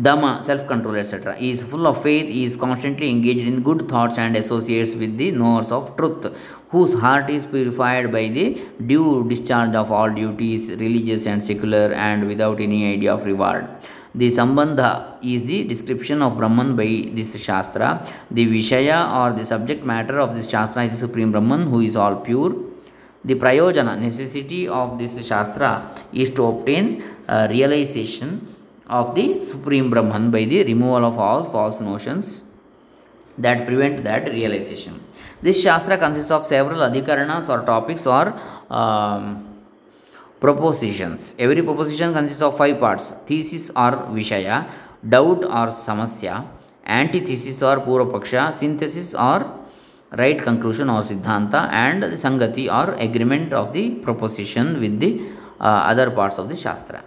Dama, 0.00 0.42
self 0.42 0.66
control, 0.66 0.96
etc. 0.96 1.34
He 1.36 1.50
is 1.50 1.62
full 1.62 1.86
of 1.86 2.02
faith, 2.02 2.30
he 2.30 2.44
is 2.44 2.56
constantly 2.56 3.10
engaged 3.10 3.46
in 3.46 3.62
good 3.62 3.90
thoughts 3.90 4.16
and 4.16 4.34
associates 4.36 4.94
with 4.94 5.18
the 5.18 5.30
knowers 5.32 5.70
of 5.70 5.94
truth, 5.98 6.34
whose 6.70 6.98
heart 6.98 7.28
is 7.28 7.44
purified 7.44 8.10
by 8.10 8.28
the 8.28 8.58
due 8.86 9.28
discharge 9.28 9.74
of 9.74 9.92
all 9.92 10.08
duties, 10.08 10.70
religious 10.70 11.26
and 11.26 11.44
secular, 11.44 11.92
and 11.92 12.26
without 12.26 12.58
any 12.58 12.94
idea 12.94 13.12
of 13.12 13.26
reward. 13.26 13.68
The 14.14 14.28
Sambandha 14.28 15.18
is 15.22 15.44
the 15.44 15.64
description 15.64 16.22
of 16.22 16.38
Brahman 16.38 16.74
by 16.74 17.10
this 17.12 17.38
Shastra. 17.42 18.06
The 18.30 18.46
Vishaya 18.46 18.98
or 19.18 19.36
the 19.36 19.44
subject 19.44 19.84
matter 19.84 20.18
of 20.20 20.34
this 20.34 20.48
Shastra 20.48 20.84
is 20.84 20.92
the 20.92 21.06
Supreme 21.06 21.32
Brahman 21.32 21.66
who 21.66 21.80
is 21.80 21.96
all 21.96 22.16
pure. 22.16 22.71
The 23.24 23.36
Prayojana, 23.36 23.98
necessity 23.98 24.66
of 24.66 24.98
this 24.98 25.24
Shastra 25.26 25.96
is 26.12 26.30
to 26.30 26.44
obtain 26.44 27.02
uh, 27.28 27.46
realization 27.48 28.54
of 28.88 29.14
the 29.14 29.40
Supreme 29.40 29.90
Brahman 29.90 30.30
by 30.30 30.44
the 30.44 30.64
removal 30.64 31.04
of 31.04 31.18
all 31.18 31.44
false 31.44 31.80
notions 31.80 32.44
that 33.38 33.66
prevent 33.66 34.02
that 34.04 34.28
realization. 34.28 35.00
This 35.40 35.62
Shastra 35.62 35.98
consists 35.98 36.30
of 36.30 36.44
several 36.44 36.80
adhikaranas 36.80 37.48
or 37.48 37.64
topics 37.64 38.06
or 38.06 38.34
um, 38.70 39.48
propositions. 40.40 41.36
Every 41.38 41.62
proposition 41.62 42.12
consists 42.12 42.42
of 42.42 42.56
five 42.56 42.80
parts 42.80 43.12
thesis 43.26 43.70
or 43.70 43.92
Vishaya, 44.10 44.66
doubt 45.08 45.44
or 45.44 45.68
Samshaya, 45.68 46.44
antithesis 46.84 47.62
or 47.62 47.76
Purvapaksha, 47.78 48.52
synthesis 48.52 49.14
or 49.14 49.61
right 50.16 50.42
conclusion 50.42 50.90
or 50.90 51.02
Siddhanta, 51.02 51.68
and 51.70 52.02
Sangati 52.04 52.66
or 52.68 52.94
agreement 52.94 53.52
of 53.52 53.72
the 53.72 53.90
proposition 53.96 54.80
with 54.80 55.00
the 55.00 55.22
uh, 55.60 55.64
other 55.64 56.10
parts 56.10 56.38
of 56.38 56.48
the 56.48 56.56
Shastra. 56.56 57.02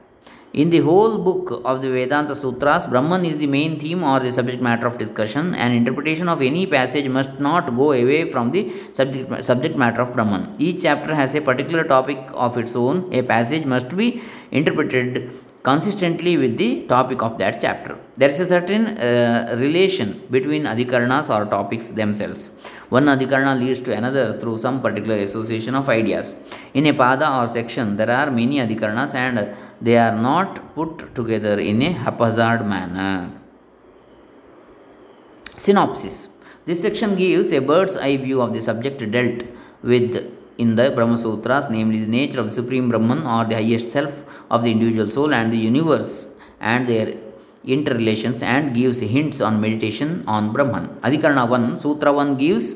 In 0.53 0.69
the 0.69 0.79
whole 0.79 1.17
book 1.17 1.61
of 1.65 1.81
the 1.81 1.89
Vedanta 1.89 2.33
Sutras, 2.33 2.87
Brahman 2.87 3.25
is 3.25 3.35
the 3.35 3.45
main 3.45 3.77
theme 3.77 4.03
or 4.03 4.21
the 4.21 4.31
subject 4.31 4.61
matter 4.61 4.87
of 4.87 4.97
discussion, 4.97 5.53
and 5.53 5.73
interpretation 5.73 6.29
of 6.29 6.41
any 6.41 6.65
passage 6.65 7.09
must 7.09 7.41
not 7.41 7.75
go 7.75 7.91
away 7.91 8.31
from 8.31 8.51
the 8.51 8.71
subject 8.93 9.75
matter 9.75 10.01
of 10.01 10.13
Brahman. 10.13 10.55
Each 10.57 10.83
chapter 10.83 11.13
has 11.13 11.35
a 11.35 11.41
particular 11.41 11.83
topic 11.83 12.19
of 12.33 12.57
its 12.57 12.73
own. 12.73 13.13
A 13.13 13.21
passage 13.21 13.65
must 13.65 13.97
be 13.97 14.21
interpreted 14.51 15.29
consistently 15.69 16.33
with 16.41 16.55
the 16.61 16.69
topic 16.93 17.19
of 17.27 17.33
that 17.41 17.55
chapter. 17.65 17.93
There 18.17 18.29
is 18.33 18.39
a 18.39 18.47
certain 18.53 18.83
uh, 18.87 19.55
relation 19.63 20.09
between 20.35 20.63
adhikaranas 20.71 21.27
or 21.35 21.41
topics 21.55 21.87
themselves. 22.01 22.43
One 22.89 23.05
adhikarana 23.13 23.53
leads 23.59 23.81
to 23.87 23.91
another 23.99 24.25
through 24.39 24.57
some 24.65 24.81
particular 24.85 25.17
association 25.27 25.73
of 25.79 25.89
ideas. 25.89 26.35
In 26.75 26.85
a 26.85 26.93
pada 26.93 27.27
or 27.39 27.47
section, 27.47 27.97
there 27.97 28.11
are 28.19 28.29
many 28.29 28.57
adhikaranas 28.65 29.15
and 29.15 29.55
they 29.81 29.97
are 29.97 30.15
not 30.29 30.75
put 30.75 31.15
together 31.15 31.57
in 31.59 31.81
a 31.81 31.91
haphazard 32.03 32.65
manner. 32.73 33.31
Synopsis 35.55 36.17
This 36.67 36.81
section 36.85 37.15
gives 37.15 37.51
a 37.51 37.59
bird's 37.59 37.95
eye 37.97 38.17
view 38.17 38.39
of 38.45 38.53
the 38.53 38.61
subject 38.69 38.99
dealt 39.15 39.41
with 39.81 40.13
in 40.57 40.75
the 40.75 40.91
Brahma 40.95 41.17
Sutras, 41.17 41.69
namely 41.69 41.99
the 42.05 42.11
nature 42.19 42.39
of 42.39 42.47
the 42.49 42.55
Supreme 42.61 42.87
Brahman 42.89 43.25
or 43.33 43.43
the 43.45 43.55
highest 43.55 43.91
self 43.91 44.13
of 44.49 44.63
the 44.63 44.71
individual 44.71 45.09
soul 45.09 45.33
and 45.33 45.51
the 45.51 45.57
universe 45.57 46.27
and 46.59 46.87
their 46.87 47.13
interrelations 47.65 48.41
and 48.43 48.73
gives 48.73 48.99
hints 48.99 49.41
on 49.41 49.59
meditation 49.59 50.23
on 50.27 50.53
Brahman. 50.53 50.87
Adhikarana 51.01 51.49
1, 51.49 51.79
Sutra 51.79 52.13
1 52.13 52.37
gives 52.37 52.75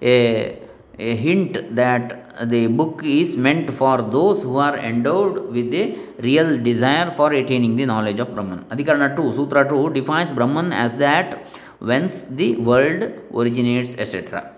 a, 0.00 0.58
a 0.98 1.16
hint 1.16 1.74
that 1.74 2.48
the 2.48 2.66
book 2.66 3.02
is 3.04 3.36
meant 3.36 3.72
for 3.72 4.02
those 4.02 4.42
who 4.42 4.56
are 4.56 4.76
endowed 4.76 5.52
with 5.52 5.72
a 5.74 5.96
real 6.18 6.62
desire 6.62 7.10
for 7.10 7.32
attaining 7.32 7.76
the 7.76 7.86
knowledge 7.86 8.20
of 8.20 8.32
Brahman. 8.34 8.64
Adhikarana 8.64 9.16
2, 9.16 9.32
Sutra 9.32 9.68
2 9.68 9.90
defines 9.90 10.30
Brahman 10.30 10.72
as 10.72 10.92
that 10.94 11.38
whence 11.80 12.22
the 12.22 12.56
world 12.56 13.12
originates, 13.32 13.94
etc. 13.94 14.53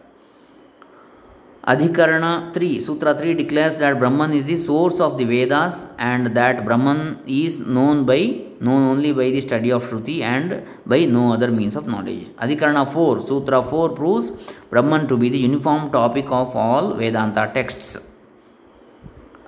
Adhikarana 1.66 2.54
3, 2.54 2.78
Sutra 2.78 3.12
3 3.18 3.34
declares 3.34 3.76
that 3.78 3.98
Brahman 3.98 4.32
is 4.32 4.44
the 4.44 4.56
source 4.56 5.00
of 5.00 5.18
the 5.18 5.24
Vedas 5.24 5.88
and 5.98 6.28
that 6.28 6.64
Brahman 6.64 7.18
is 7.26 7.58
known 7.58 8.04
by 8.06 8.20
known 8.60 8.82
only 8.90 9.10
by 9.12 9.30
the 9.32 9.40
study 9.40 9.72
of 9.72 9.82
Shruti 9.84 10.20
and 10.20 10.62
by 10.86 11.06
no 11.06 11.32
other 11.32 11.50
means 11.50 11.74
of 11.74 11.88
knowledge. 11.88 12.26
Adhikarana 12.36 12.84
4, 12.92 13.22
Sutra 13.22 13.64
4 13.64 13.88
proves 13.96 14.30
Brahman 14.70 15.08
to 15.08 15.16
be 15.16 15.28
the 15.28 15.38
uniform 15.38 15.90
topic 15.90 16.26
of 16.26 16.54
all 16.54 16.94
Vedanta 16.94 17.50
texts. 17.52 18.12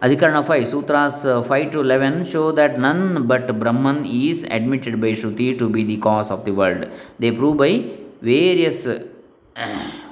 Adhikarana 0.02 0.44
5, 0.44 0.66
Sutras 0.66 1.24
uh, 1.24 1.40
5 1.44 1.70
to 1.70 1.80
11 1.82 2.26
show 2.26 2.50
that 2.50 2.80
none 2.80 3.28
but 3.28 3.56
Brahman 3.60 4.04
is 4.04 4.42
admitted 4.50 5.00
by 5.00 5.12
Shruti 5.12 5.56
to 5.56 5.68
be 5.68 5.84
the 5.84 5.98
cause 5.98 6.32
of 6.32 6.44
the 6.44 6.50
world. 6.50 6.90
They 7.20 7.30
prove 7.30 7.58
by 7.58 7.84
various 8.20 8.88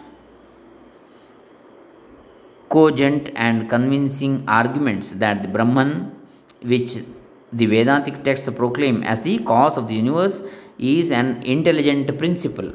cogent 2.69 3.31
and 3.35 3.69
convincing 3.69 4.45
arguments 4.49 5.13
that 5.13 5.43
the 5.43 5.49
Brahman, 5.49 6.15
which 6.63 6.95
the 7.53 7.67
Vedantic 7.67 8.25
texts 8.25 8.49
proclaim 8.51 9.03
as 9.03 9.21
the 9.21 9.39
cause 9.39 9.77
of 9.77 9.89
the 9.89 9.95
universe, 9.95 10.43
is 10.79 11.11
an 11.11 11.43
intelligent 11.43 12.19
principle 12.19 12.73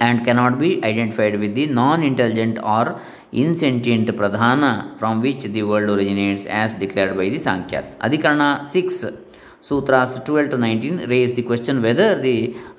and 0.00 0.24
cannot 0.24 0.58
be 0.58 0.82
identified 0.84 1.38
with 1.38 1.54
the 1.54 1.66
non 1.66 2.02
intelligent 2.02 2.58
or 2.62 3.00
insentient 3.32 4.08
pradhana 4.08 4.98
from 4.98 5.20
which 5.20 5.44
the 5.44 5.62
world 5.62 5.90
originates 5.90 6.46
as 6.46 6.72
declared 6.72 7.16
by 7.16 7.28
the 7.28 7.38
Sankhya's. 7.38 7.96
Adhikarana 7.96 8.66
6 8.66 9.23
Sutras 9.68 10.10
12 10.24 10.50
to 10.52 10.56
19 10.58 11.08
raise 11.12 11.32
the 11.36 11.42
question 11.50 11.76
whether 11.84 12.08
the 12.24 12.36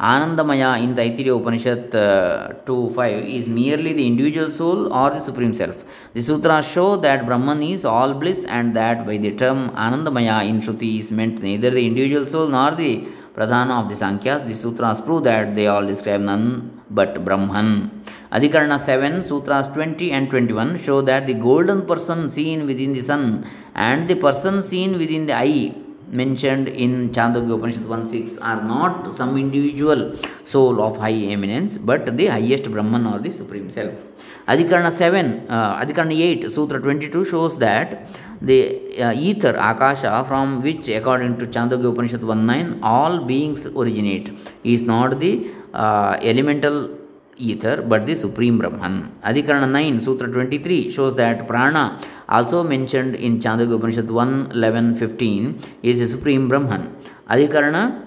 Anandamaya 0.10 0.70
in 0.84 0.90
the 0.94 1.02
Taittiriya 1.02 1.36
Upanishad 1.40 1.96
uh, 1.96 2.54
2 2.64 2.92
5 2.92 3.24
is 3.38 3.48
merely 3.48 3.94
the 4.00 4.06
individual 4.12 4.52
soul 4.52 4.94
or 4.94 5.10
the 5.16 5.22
Supreme 5.28 5.56
Self. 5.62 5.78
The 6.14 6.22
Sutras 6.28 6.68
show 6.72 6.90
that 7.06 7.26
Brahman 7.26 7.64
is 7.64 7.86
all 7.86 8.14
bliss 8.14 8.46
and 8.58 8.76
that 8.76 9.00
by 9.08 9.18
the 9.18 9.32
term 9.42 9.72
Anandamaya 9.86 10.38
in 10.48 10.60
Shruti 10.66 10.92
is 11.00 11.10
meant 11.10 11.42
neither 11.42 11.72
the 11.72 11.84
individual 11.90 12.28
soul 12.28 12.50
nor 12.50 12.70
the 12.84 12.92
Pradhana 13.36 13.82
of 13.82 13.90
the 13.90 13.96
Sankhya's. 13.96 14.44
The 14.44 14.54
Sutras 14.54 15.02
prove 15.02 15.24
that 15.24 15.56
they 15.56 15.66
all 15.66 15.88
describe 15.94 16.22
none 16.22 16.46
but 16.92 17.26
Brahman. 17.26 17.70
Adhikarana 18.32 18.80
7, 18.80 19.24
Sutras 19.24 19.70
20 19.70 20.12
and 20.12 20.30
21 20.30 20.78
show 20.78 21.02
that 21.02 21.26
the 21.26 21.34
golden 21.34 21.82
person 21.88 22.30
seen 22.30 22.68
within 22.68 22.94
the 22.94 23.02
sun 23.02 23.50
and 23.74 24.08
the 24.08 24.18
person 24.28 24.62
seen 24.62 25.00
within 25.00 25.26
the 25.26 25.34
eye 25.34 25.74
mentioned 26.08 26.68
in 26.68 27.12
Chandogya 27.12 27.58
Upanishad 27.58 27.84
1.6 27.84 28.42
are 28.42 28.62
not 28.64 29.14
some 29.14 29.38
individual 29.38 30.16
soul 30.44 30.82
of 30.82 30.98
high 30.98 31.20
eminence, 31.36 31.78
but 31.78 32.18
the 32.18 32.28
highest 32.28 32.72
Brahman 32.72 33.06
or 33.08 33.20
the 33.20 33.32
Supreme 33.32 33.70
Self. 33.70 34.06
Adhikarana 34.48 34.92
7, 34.92 35.48
uh, 35.50 35.84
Adhikarana 35.84 36.20
8, 36.20 36.52
Sutra 36.52 36.80
22 36.80 37.26
shows 37.26 37.58
that 37.58 38.08
the 38.42 39.02
uh, 39.02 39.12
ether, 39.14 39.56
Akasha, 39.58 40.24
from 40.28 40.62
which 40.62 40.88
according 40.90 41.38
to 41.38 41.48
Chandogya 41.48 41.92
Upanishad 41.92 42.22
1.9 42.22 42.80
all 42.84 43.26
beings 43.26 43.66
originate, 43.66 44.32
is 44.64 44.84
not 44.84 45.20
the 45.20 45.50
uh, 45.74 46.18
elemental 46.22 47.05
ether 47.38 47.82
but 47.82 48.06
the 48.06 48.16
Supreme 48.16 48.58
Brahman. 48.58 49.12
Adhikarana 49.24 49.70
9, 49.70 50.02
Sutra 50.02 50.32
23 50.32 50.90
shows 50.90 51.16
that 51.16 51.48
prana 51.48 52.02
also 52.28 52.64
mentioned 52.64 53.16
in 53.16 53.40
Chandogya 53.40 53.76
Upanishad 53.76 54.10
1 54.10 54.52
11 54.52 54.96
15 54.96 55.60
is 55.84 56.00
the 56.00 56.08
Supreme 56.08 56.48
Brahman. 56.48 56.96
Adhikarana 57.30 58.04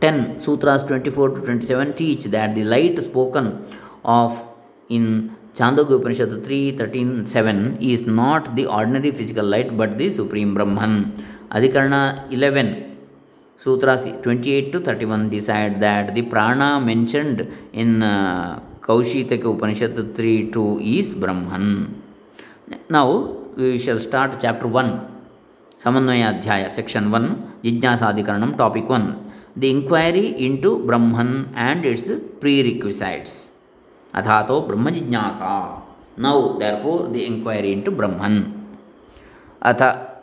10 0.00 0.40
Sutras 0.40 0.84
24 0.84 1.28
to 1.30 1.40
27 1.40 1.94
teach 1.94 2.24
that 2.24 2.54
the 2.54 2.64
light 2.64 2.98
spoken 2.98 3.66
of 4.04 4.48
in 4.88 5.34
Chandogya 5.54 6.00
Upanishad 6.00 6.44
3 6.44 6.76
13 6.76 7.26
7 7.26 7.78
is 7.80 8.06
not 8.06 8.54
the 8.56 8.66
ordinary 8.66 9.12
physical 9.12 9.44
light 9.44 9.76
but 9.76 9.98
the 9.98 10.10
Supreme 10.10 10.52
Brahman. 10.54 11.14
Adhikarana 11.50 12.30
11 12.32 12.93
Sutras 13.56 14.06
28 14.22 14.72
to 14.72 14.80
31 14.80 15.30
decide 15.30 15.80
that 15.80 16.14
the 16.14 16.22
prana 16.22 16.80
mentioned 16.80 17.46
in 17.72 18.02
uh, 18.02 18.60
Kaushitaka 18.80 19.46
Upanishad 19.56 20.16
3 20.16 20.50
2 20.50 20.80
is 20.80 21.14
Brahman. 21.14 22.02
Now 22.90 23.08
we 23.56 23.78
shall 23.78 24.00
start 24.00 24.40
chapter 24.40 24.66
1, 24.66 25.06
Samanvaya 25.78 26.40
Adhyaya, 26.40 26.70
section 26.70 27.10
1, 27.10 27.60
Jijnasadikaranam, 27.62 28.56
topic 28.56 28.88
1. 28.88 29.32
The 29.56 29.70
inquiry 29.70 30.26
into 30.44 30.84
Brahman 30.84 31.52
and 31.54 31.86
its 31.86 32.10
prerequisites. 32.40 33.52
Athato 34.12 34.66
Brahma 34.66 34.90
Jijnasa. 34.90 35.80
Now, 36.16 36.58
therefore, 36.58 37.08
the 37.08 37.24
inquiry 37.24 37.72
into 37.72 37.90
Brahman. 37.90 38.66
Atha, 39.62 40.18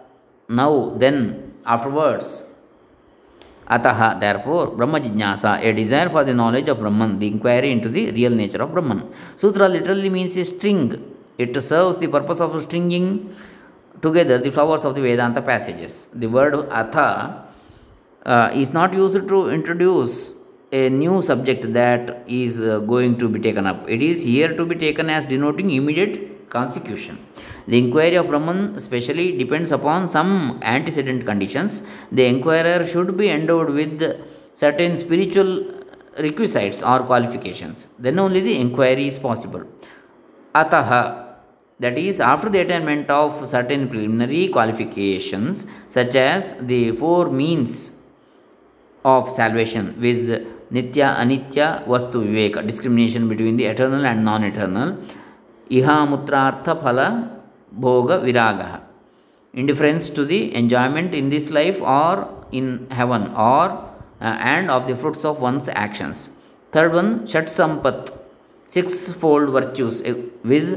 now, 0.50 0.90
then, 0.98 1.54
afterwards, 1.66 2.51
Ataha, 3.76 4.20
therefore, 4.20 4.68
Brahma 4.78 5.00
Jijnasa, 5.00 5.64
a 5.64 5.72
desire 5.74 6.10
for 6.10 6.24
the 6.24 6.34
knowledge 6.34 6.68
of 6.68 6.80
Brahman, 6.80 7.20
the 7.20 7.28
inquiry 7.28 7.72
into 7.72 7.90
the 7.90 8.12
real 8.12 8.32
nature 8.32 8.62
of 8.62 8.72
Brahman. 8.74 9.02
Sutra 9.38 9.68
literally 9.70 10.10
means 10.10 10.36
a 10.38 10.46
string 10.46 10.82
it 11.44 11.60
serves 11.70 11.98
the 11.98 12.08
purpose 12.16 12.40
of 12.46 12.52
stringing 12.66 13.08
together 14.02 14.38
the 14.38 14.52
flowers 14.52 14.84
of 14.86 14.96
the 14.96 15.02
Vedanta 15.02 15.42
passages. 15.42 16.08
The 16.14 16.28
word 16.28 16.54
atha 16.82 17.46
uh, 18.26 18.50
is 18.54 18.72
not 18.74 18.94
used 18.94 19.28
to 19.28 19.50
introduce 19.50 20.34
a 20.72 20.90
new 20.90 21.22
subject 21.22 21.64
that 21.74 22.24
is 22.28 22.60
uh, 22.62 22.80
going 22.80 23.18
to 23.18 23.28
be 23.28 23.40
taken 23.40 23.66
up. 23.72 23.90
It 23.90 24.04
is 24.04 24.24
here 24.24 24.56
to 24.56 24.66
be 24.66 24.76
taken 24.76 25.10
as 25.10 25.26
denoting 25.26 25.72
immediate 25.72 26.50
consecution. 26.50 27.18
The 27.72 27.78
inquiry 27.84 28.16
of 28.22 28.28
Brahman 28.32 28.62
specially 28.86 29.28
depends 29.42 29.72
upon 29.78 30.10
some 30.16 30.32
antecedent 30.62 31.26
conditions. 31.26 31.88
The 32.12 32.26
inquirer 32.34 32.86
should 32.86 33.16
be 33.22 33.30
endowed 33.30 33.70
with 33.80 34.02
certain 34.56 34.98
spiritual 35.04 35.52
requisites 36.20 36.82
or 36.84 37.00
qualifications. 37.12 37.88
Then 37.98 38.20
only 38.20 38.42
the 38.42 38.56
inquiry 38.60 39.08
is 39.08 39.18
possible. 39.18 39.64
Ataha 40.54 41.02
that 41.80 41.98
is 41.98 42.20
after 42.20 42.50
the 42.50 42.60
attainment 42.60 43.10
of 43.10 43.30
certain 43.48 43.88
preliminary 43.92 44.50
qualifications 44.50 45.66
such 45.90 46.16
as 46.16 46.58
the 46.72 46.92
four 46.92 47.30
means 47.42 47.98
of 49.04 49.30
salvation 49.40 49.86
with 50.06 50.22
nitya 50.76 51.08
anitya 51.24 51.68
vastu 51.92 52.20
viveka 52.26 52.62
discrimination 52.72 53.24
between 53.32 53.56
the 53.62 53.66
eternal 53.74 54.06
and 54.12 54.24
non 54.30 54.44
eternal 54.52 54.90
iha 55.80 55.98
mutrartha 56.12 56.76
phala 56.84 57.08
bhoga 57.80 58.82
indifference 59.54 60.10
to 60.10 60.24
the 60.26 60.54
enjoyment 60.56 61.14
in 61.14 61.30
this 61.30 61.50
life 61.50 61.82
or 61.82 62.30
in 62.52 62.88
heaven 62.92 63.24
or 63.34 63.68
uh, 64.22 64.38
and 64.54 64.70
of 64.70 64.88
the 64.88 64.96
fruits 64.96 65.26
of 65.26 65.42
one's 65.42 65.68
actions 65.70 66.30
third 66.72 66.94
one 66.94 67.28
shat 67.28 67.46
sampat 67.46 68.12
sixfold 68.70 69.50
virtues 69.50 70.02
uh, 70.04 70.16
with 70.44 70.70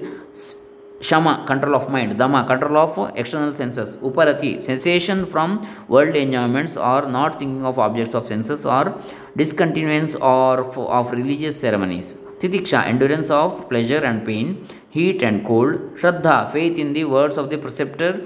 Shama, 1.00 1.44
control 1.46 1.74
of 1.74 1.90
mind. 1.90 2.16
Dama, 2.16 2.44
control 2.46 2.78
of 2.78 3.12
external 3.14 3.52
senses. 3.52 3.98
Uparati, 3.98 4.62
cessation 4.62 5.26
from 5.26 5.66
worldly 5.86 6.22
enjoyments 6.22 6.78
or 6.78 7.06
not 7.06 7.38
thinking 7.38 7.62
of 7.62 7.78
objects 7.78 8.14
of 8.14 8.26
senses 8.26 8.64
or 8.64 8.98
discontinuance 9.36 10.14
or 10.14 10.60
of 10.62 11.10
religious 11.10 11.60
ceremonies. 11.60 12.16
Titiksha, 12.40 12.86
endurance 12.86 13.30
of 13.30 13.68
pleasure 13.68 14.02
and 14.04 14.24
pain, 14.24 14.66
heat 14.90 15.22
and 15.22 15.44
cold. 15.46 15.74
Shraddha, 15.96 16.50
faith 16.52 16.78
in 16.78 16.92
the 16.92 17.04
words 17.04 17.36
of 17.38 17.50
the 17.50 17.58
preceptor 17.58 18.20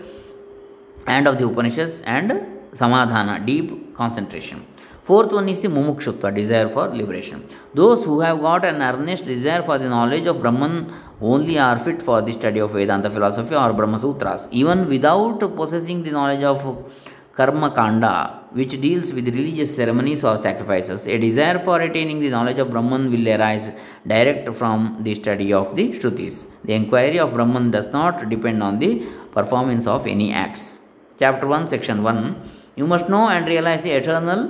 and 1.06 1.26
of 1.28 1.38
the 1.38 1.46
Upanishads. 1.46 2.02
And 2.02 2.30
Samadhana, 2.72 3.44
deep 3.44 3.94
concentration. 3.94 4.64
Fourth 5.02 5.32
one 5.32 5.48
is 5.48 5.60
the 5.60 5.68
mumukshutva, 5.68 6.34
desire 6.34 6.68
for 6.68 6.88
liberation. 6.88 7.42
Those 7.72 8.04
who 8.04 8.20
have 8.20 8.40
got 8.42 8.64
an 8.66 8.82
earnest 8.82 9.24
desire 9.24 9.62
for 9.62 9.78
the 9.78 9.88
knowledge 9.88 10.26
of 10.26 10.40
Brahman 10.42 10.92
only 11.20 11.58
are 11.58 11.78
fit 11.78 12.02
for 12.02 12.20
the 12.20 12.32
study 12.32 12.60
of 12.60 12.72
Vedanta 12.72 13.08
philosophy 13.08 13.54
or 13.54 13.72
Brahma 13.72 13.98
Sutras. 13.98 14.48
Even 14.50 14.86
without 14.86 15.40
possessing 15.56 16.02
the 16.02 16.10
knowledge 16.10 16.42
of 16.42 16.60
Karma 17.38 17.70
Kanda, 17.70 18.12
which 18.58 18.74
deals 18.86 19.12
with 19.16 19.26
religious 19.38 19.76
ceremonies 19.76 20.22
or 20.24 20.36
sacrifices, 20.36 21.06
a 21.06 21.16
desire 21.26 21.58
for 21.66 21.80
attaining 21.80 22.18
the 22.20 22.30
knowledge 22.30 22.58
of 22.58 22.70
Brahman 22.70 23.10
will 23.12 23.28
arise 23.36 23.70
direct 24.06 24.48
from 24.60 24.78
the 25.06 25.14
study 25.14 25.52
of 25.52 25.76
the 25.76 25.86
Shrutis. 25.98 26.36
The 26.64 26.74
inquiry 26.74 27.18
of 27.18 27.34
Brahman 27.34 27.70
does 27.70 27.88
not 27.98 28.28
depend 28.28 28.62
on 28.68 28.78
the 28.78 28.92
performance 29.32 29.86
of 29.86 30.06
any 30.06 30.32
acts. 30.32 30.80
Chapter 31.20 31.46
1, 31.46 31.68
Section 31.68 32.02
1 32.02 32.50
You 32.76 32.86
must 32.86 33.08
know 33.08 33.28
and 33.28 33.46
realize 33.46 33.82
the 33.82 33.92
eternal 33.92 34.40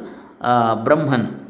uh, 0.41 0.83
Brahman 0.85 1.49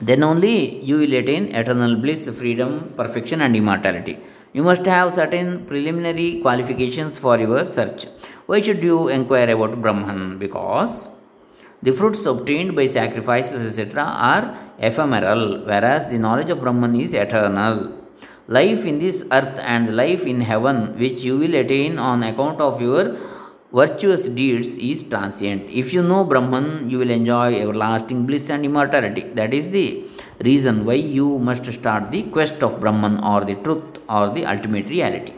then 0.00 0.22
only 0.24 0.82
you 0.88 0.96
will 0.98 1.14
attain 1.14 1.44
eternal 1.54 1.94
bliss, 1.96 2.28
freedom, 2.36 2.92
perfection, 2.96 3.40
and 3.40 3.54
immortality. 3.54 4.18
You 4.52 4.62
must 4.62 4.84
have 4.86 5.12
certain 5.12 5.66
preliminary 5.66 6.40
qualifications 6.40 7.16
for 7.18 7.38
your 7.38 7.66
search. 7.66 8.06
Why 8.46 8.60
should 8.60 8.84
you 8.84 9.08
inquire 9.08 9.50
about 9.56 9.80
Brahman? 9.80 10.38
Because 10.38 11.08
the 11.82 11.92
fruits 11.92 12.26
obtained 12.26 12.76
by 12.76 12.86
sacrifices, 12.86 13.78
etc., 13.78 14.02
are 14.02 14.54
ephemeral, 14.78 15.64
whereas 15.64 16.08
the 16.08 16.18
knowledge 16.18 16.50
of 16.50 16.60
Brahman 16.60 16.94
is 16.94 17.14
eternal. 17.14 17.92
Life 18.46 18.84
in 18.84 18.98
this 18.98 19.24
earth 19.32 19.58
and 19.58 19.96
life 19.96 20.26
in 20.26 20.42
heaven, 20.42 20.98
which 20.98 21.22
you 21.24 21.38
will 21.38 21.54
attain 21.54 21.98
on 21.98 22.22
account 22.22 22.60
of 22.60 22.82
your 22.82 23.16
virtuous 23.72 24.28
deeds, 24.28 24.76
is 24.76 25.02
transient. 25.02 25.70
If 25.70 25.94
you 25.94 26.02
know 26.02 26.24
Brahman, 26.24 26.90
you 26.90 26.98
will 26.98 27.10
enjoy 27.10 27.54
everlasting 27.54 28.26
bliss 28.26 28.50
and 28.50 28.62
immortality. 28.66 29.22
That 29.22 29.54
is 29.54 29.70
the 29.70 30.04
reason 30.40 30.84
why 30.84 30.94
you 30.94 31.38
must 31.38 31.64
start 31.72 32.10
the 32.10 32.24
quest 32.24 32.62
of 32.62 32.78
Brahman 32.78 33.24
or 33.24 33.42
the 33.46 33.54
truth 33.54 34.00
or 34.06 34.28
the 34.28 34.44
ultimate 34.44 34.88
reality. 34.90 35.32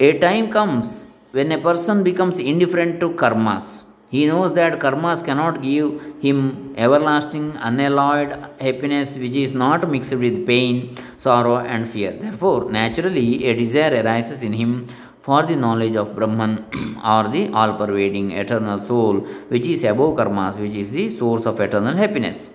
A 0.00 0.18
time 0.18 0.50
comes 0.50 1.06
when 1.32 1.52
a 1.52 1.58
person 1.58 2.02
becomes 2.02 2.38
indifferent 2.38 3.00
to 3.00 3.10
karmas. 3.10 3.84
He 4.08 4.24
knows 4.26 4.54
that 4.54 4.78
karmas 4.78 5.24
cannot 5.24 5.62
give 5.62 6.00
him 6.20 6.74
everlasting, 6.76 7.56
unalloyed 7.56 8.30
happiness 8.60 9.18
which 9.18 9.34
is 9.34 9.52
not 9.52 9.90
mixed 9.90 10.14
with 10.14 10.46
pain, 10.46 10.96
sorrow, 11.16 11.56
and 11.56 11.88
fear. 11.88 12.12
Therefore, 12.12 12.70
naturally, 12.70 13.44
a 13.46 13.54
desire 13.54 14.02
arises 14.02 14.42
in 14.42 14.52
him 14.52 14.86
for 15.20 15.42
the 15.42 15.56
knowledge 15.56 15.96
of 15.96 16.14
Brahman 16.14 16.64
or 17.12 17.28
the 17.28 17.48
all 17.52 17.76
pervading 17.76 18.30
eternal 18.30 18.80
soul, 18.80 19.20
which 19.48 19.66
is 19.66 19.82
above 19.82 20.16
karmas, 20.16 20.56
which 20.56 20.76
is 20.76 20.92
the 20.92 21.10
source 21.10 21.46
of 21.46 21.58
eternal 21.58 21.96
happiness. 21.96 22.48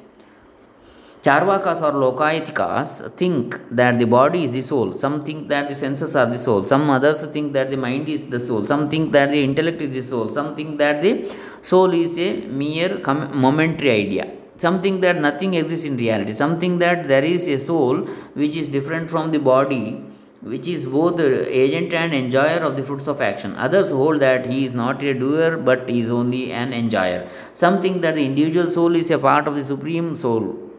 Charvakas 1.23 1.83
or 1.83 1.93
Lokayatikas 2.03 3.15
think 3.15 3.59
that 3.69 3.99
the 3.99 4.05
body 4.05 4.43
is 4.43 4.51
the 4.51 4.61
soul. 4.61 4.91
Some 4.95 5.21
think 5.21 5.49
that 5.49 5.69
the 5.69 5.75
senses 5.75 6.15
are 6.15 6.25
the 6.25 6.37
soul. 6.37 6.65
Some 6.65 6.89
others 6.89 7.21
think 7.27 7.53
that 7.53 7.69
the 7.69 7.77
mind 7.77 8.09
is 8.09 8.27
the 8.27 8.39
soul. 8.39 8.65
Some 8.65 8.89
think 8.89 9.11
that 9.11 9.29
the 9.29 9.43
intellect 9.43 9.83
is 9.83 9.93
the 9.93 10.01
soul. 10.01 10.29
Some 10.29 10.55
think 10.55 10.79
that 10.79 11.03
the 11.03 11.31
soul 11.61 11.93
is 11.93 12.17
a 12.17 12.47
mere 12.47 12.97
momentary 13.45 13.91
idea. 13.91 14.31
Some 14.57 14.81
think 14.81 15.01
that 15.01 15.21
nothing 15.21 15.53
exists 15.53 15.85
in 15.85 15.95
reality. 15.95 16.33
Some 16.33 16.59
think 16.59 16.79
that 16.79 17.07
there 17.07 17.23
is 17.23 17.47
a 17.47 17.59
soul 17.59 17.97
which 18.33 18.55
is 18.55 18.67
different 18.67 19.11
from 19.11 19.29
the 19.29 19.37
body, 19.37 20.03
which 20.41 20.67
is 20.67 20.87
both 20.87 21.17
the 21.17 21.29
agent 21.55 21.93
and 21.93 22.15
enjoyer 22.15 22.61
of 22.61 22.77
the 22.77 22.83
fruits 22.83 23.07
of 23.07 23.21
action. 23.21 23.55
Others 23.57 23.91
hold 23.91 24.21
that 24.21 24.47
he 24.47 24.65
is 24.65 24.73
not 24.73 25.03
a 25.03 25.13
doer 25.13 25.55
but 25.57 25.87
is 25.87 26.09
only 26.09 26.51
an 26.51 26.73
enjoyer. 26.73 27.29
Some 27.53 27.79
think 27.79 28.01
that 28.01 28.15
the 28.15 28.25
individual 28.25 28.71
soul 28.71 28.95
is 28.95 29.11
a 29.11 29.19
part 29.19 29.47
of 29.47 29.55
the 29.55 29.61
supreme 29.61 30.15
soul 30.15 30.70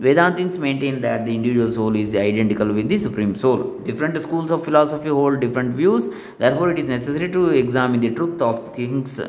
Vedantins 0.00 0.58
maintain 0.58 1.00
that 1.00 1.24
the 1.24 1.34
individual 1.34 1.72
soul 1.72 1.96
is 1.96 2.14
identical 2.14 2.70
with 2.72 2.88
the 2.88 2.98
Supreme 2.98 3.34
Soul. 3.34 3.78
Different 3.80 4.20
schools 4.20 4.50
of 4.50 4.64
philosophy 4.64 5.08
hold 5.08 5.40
different 5.40 5.72
views, 5.74 6.10
therefore, 6.38 6.72
it 6.72 6.78
is 6.78 6.84
necessary 6.84 7.30
to 7.30 7.50
examine 7.50 8.00
the 8.00 8.14
truth 8.14 8.42
of 8.42 8.74
things 8.74 9.20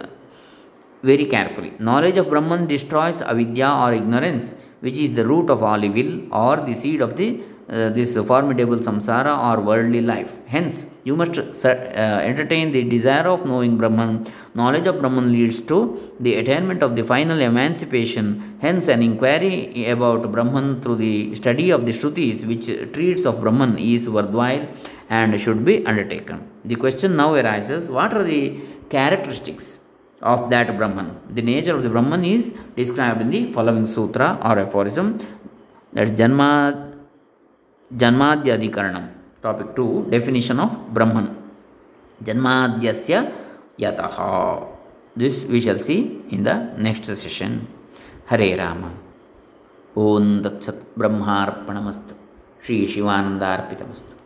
very 1.04 1.26
carefully. 1.26 1.72
Knowledge 1.80 2.18
of 2.18 2.30
Brahman 2.30 2.68
destroys 2.68 3.22
avidya 3.22 3.70
or 3.70 3.94
ignorance, 3.94 4.56
which 4.82 4.98
is 4.98 5.14
the 5.14 5.26
root 5.26 5.50
of 5.50 5.64
all 5.64 5.84
evil 5.84 6.28
or 6.34 6.58
the 6.58 6.74
seed 6.74 7.02
of 7.02 7.16
the 7.16 7.42
uh, 7.70 7.90
this 7.90 8.16
formidable 8.16 8.78
samsara 8.78 9.34
or 9.48 9.62
worldly 9.62 10.02
life. 10.02 10.40
Hence, 10.48 10.90
you 11.04 11.16
must 11.16 11.38
uh, 11.38 11.70
entertain 12.30 12.72
the 12.72 12.84
desire 12.84 13.28
of 13.28 13.46
knowing 13.46 13.78
Brahman. 13.78 14.26
Knowledge 14.56 14.88
of 14.88 15.00
Brahman 15.02 15.32
leads 15.34 15.60
to 15.62 16.14
the 16.20 16.36
attainment 16.36 16.82
of 16.82 16.96
the 16.96 17.04
final 17.04 17.40
emancipation. 17.42 18.58
Hence, 18.62 18.88
an 18.88 19.04
inquiry 19.04 19.86
about 19.86 20.32
Brahman 20.32 20.82
through 20.82 20.96
the 20.96 21.36
study 21.36 21.70
of 21.72 21.86
the 21.86 21.92
Shrutis, 21.92 22.48
which 22.48 22.68
treats 22.94 23.26
of 23.26 23.42
Brahman, 23.42 23.78
is 23.78 24.10
worthwhile 24.10 24.66
and 25.10 25.40
should 25.40 25.64
be 25.66 25.86
undertaken. 25.86 26.50
The 26.64 26.76
question 26.76 27.18
now 27.18 27.34
arises 27.34 27.90
what 27.90 28.14
are 28.14 28.24
the 28.24 28.60
characteristics 28.90 29.82
of 30.22 30.50
that 30.50 30.78
Brahman? 30.78 31.20
The 31.30 31.42
nature 31.42 31.76
of 31.76 31.84
the 31.84 31.90
Brahman 31.90 32.24
is 32.24 32.54
described 32.78 33.22
in 33.22 33.30
the 33.30 33.52
following 33.52 33.86
sutra 33.86 34.40
or 34.42 34.58
aphorism. 34.60 35.20
That's 35.94 36.12
Janma 36.12 36.97
ಜನ್ಮಾದ್ಯಧಿಕರಣಂ 37.92 39.06
topic 39.42 39.76
two 39.76 40.06
definition 40.10 40.60
of 40.60 40.78
Brahman 40.94 41.30
ಜನ್ಮಾದ್ಯಸ್ಯ 42.24 43.16
ಯತಃ 43.80 44.18
this 45.20 45.46
we 45.46 45.60
shall 45.60 45.80
see 45.80 45.96
in 46.32 46.46
the 46.46 46.54
next 46.78 47.10
session 47.16 47.56
ಹರೇ 48.32 48.56
ರಾಮ 48.56 48.82
ಓಂ 49.98 50.44
ದತ್ಸತ್ 50.44 50.84
ಬ್ರಹ್ಮಾರ್ಪಣಮಸ್ತು 50.98 52.16
ಶ್ರೀ 52.66 52.86
ಶಿವಾನಂದಾರ್ಪಿತಮಸ್ತು 52.86 54.17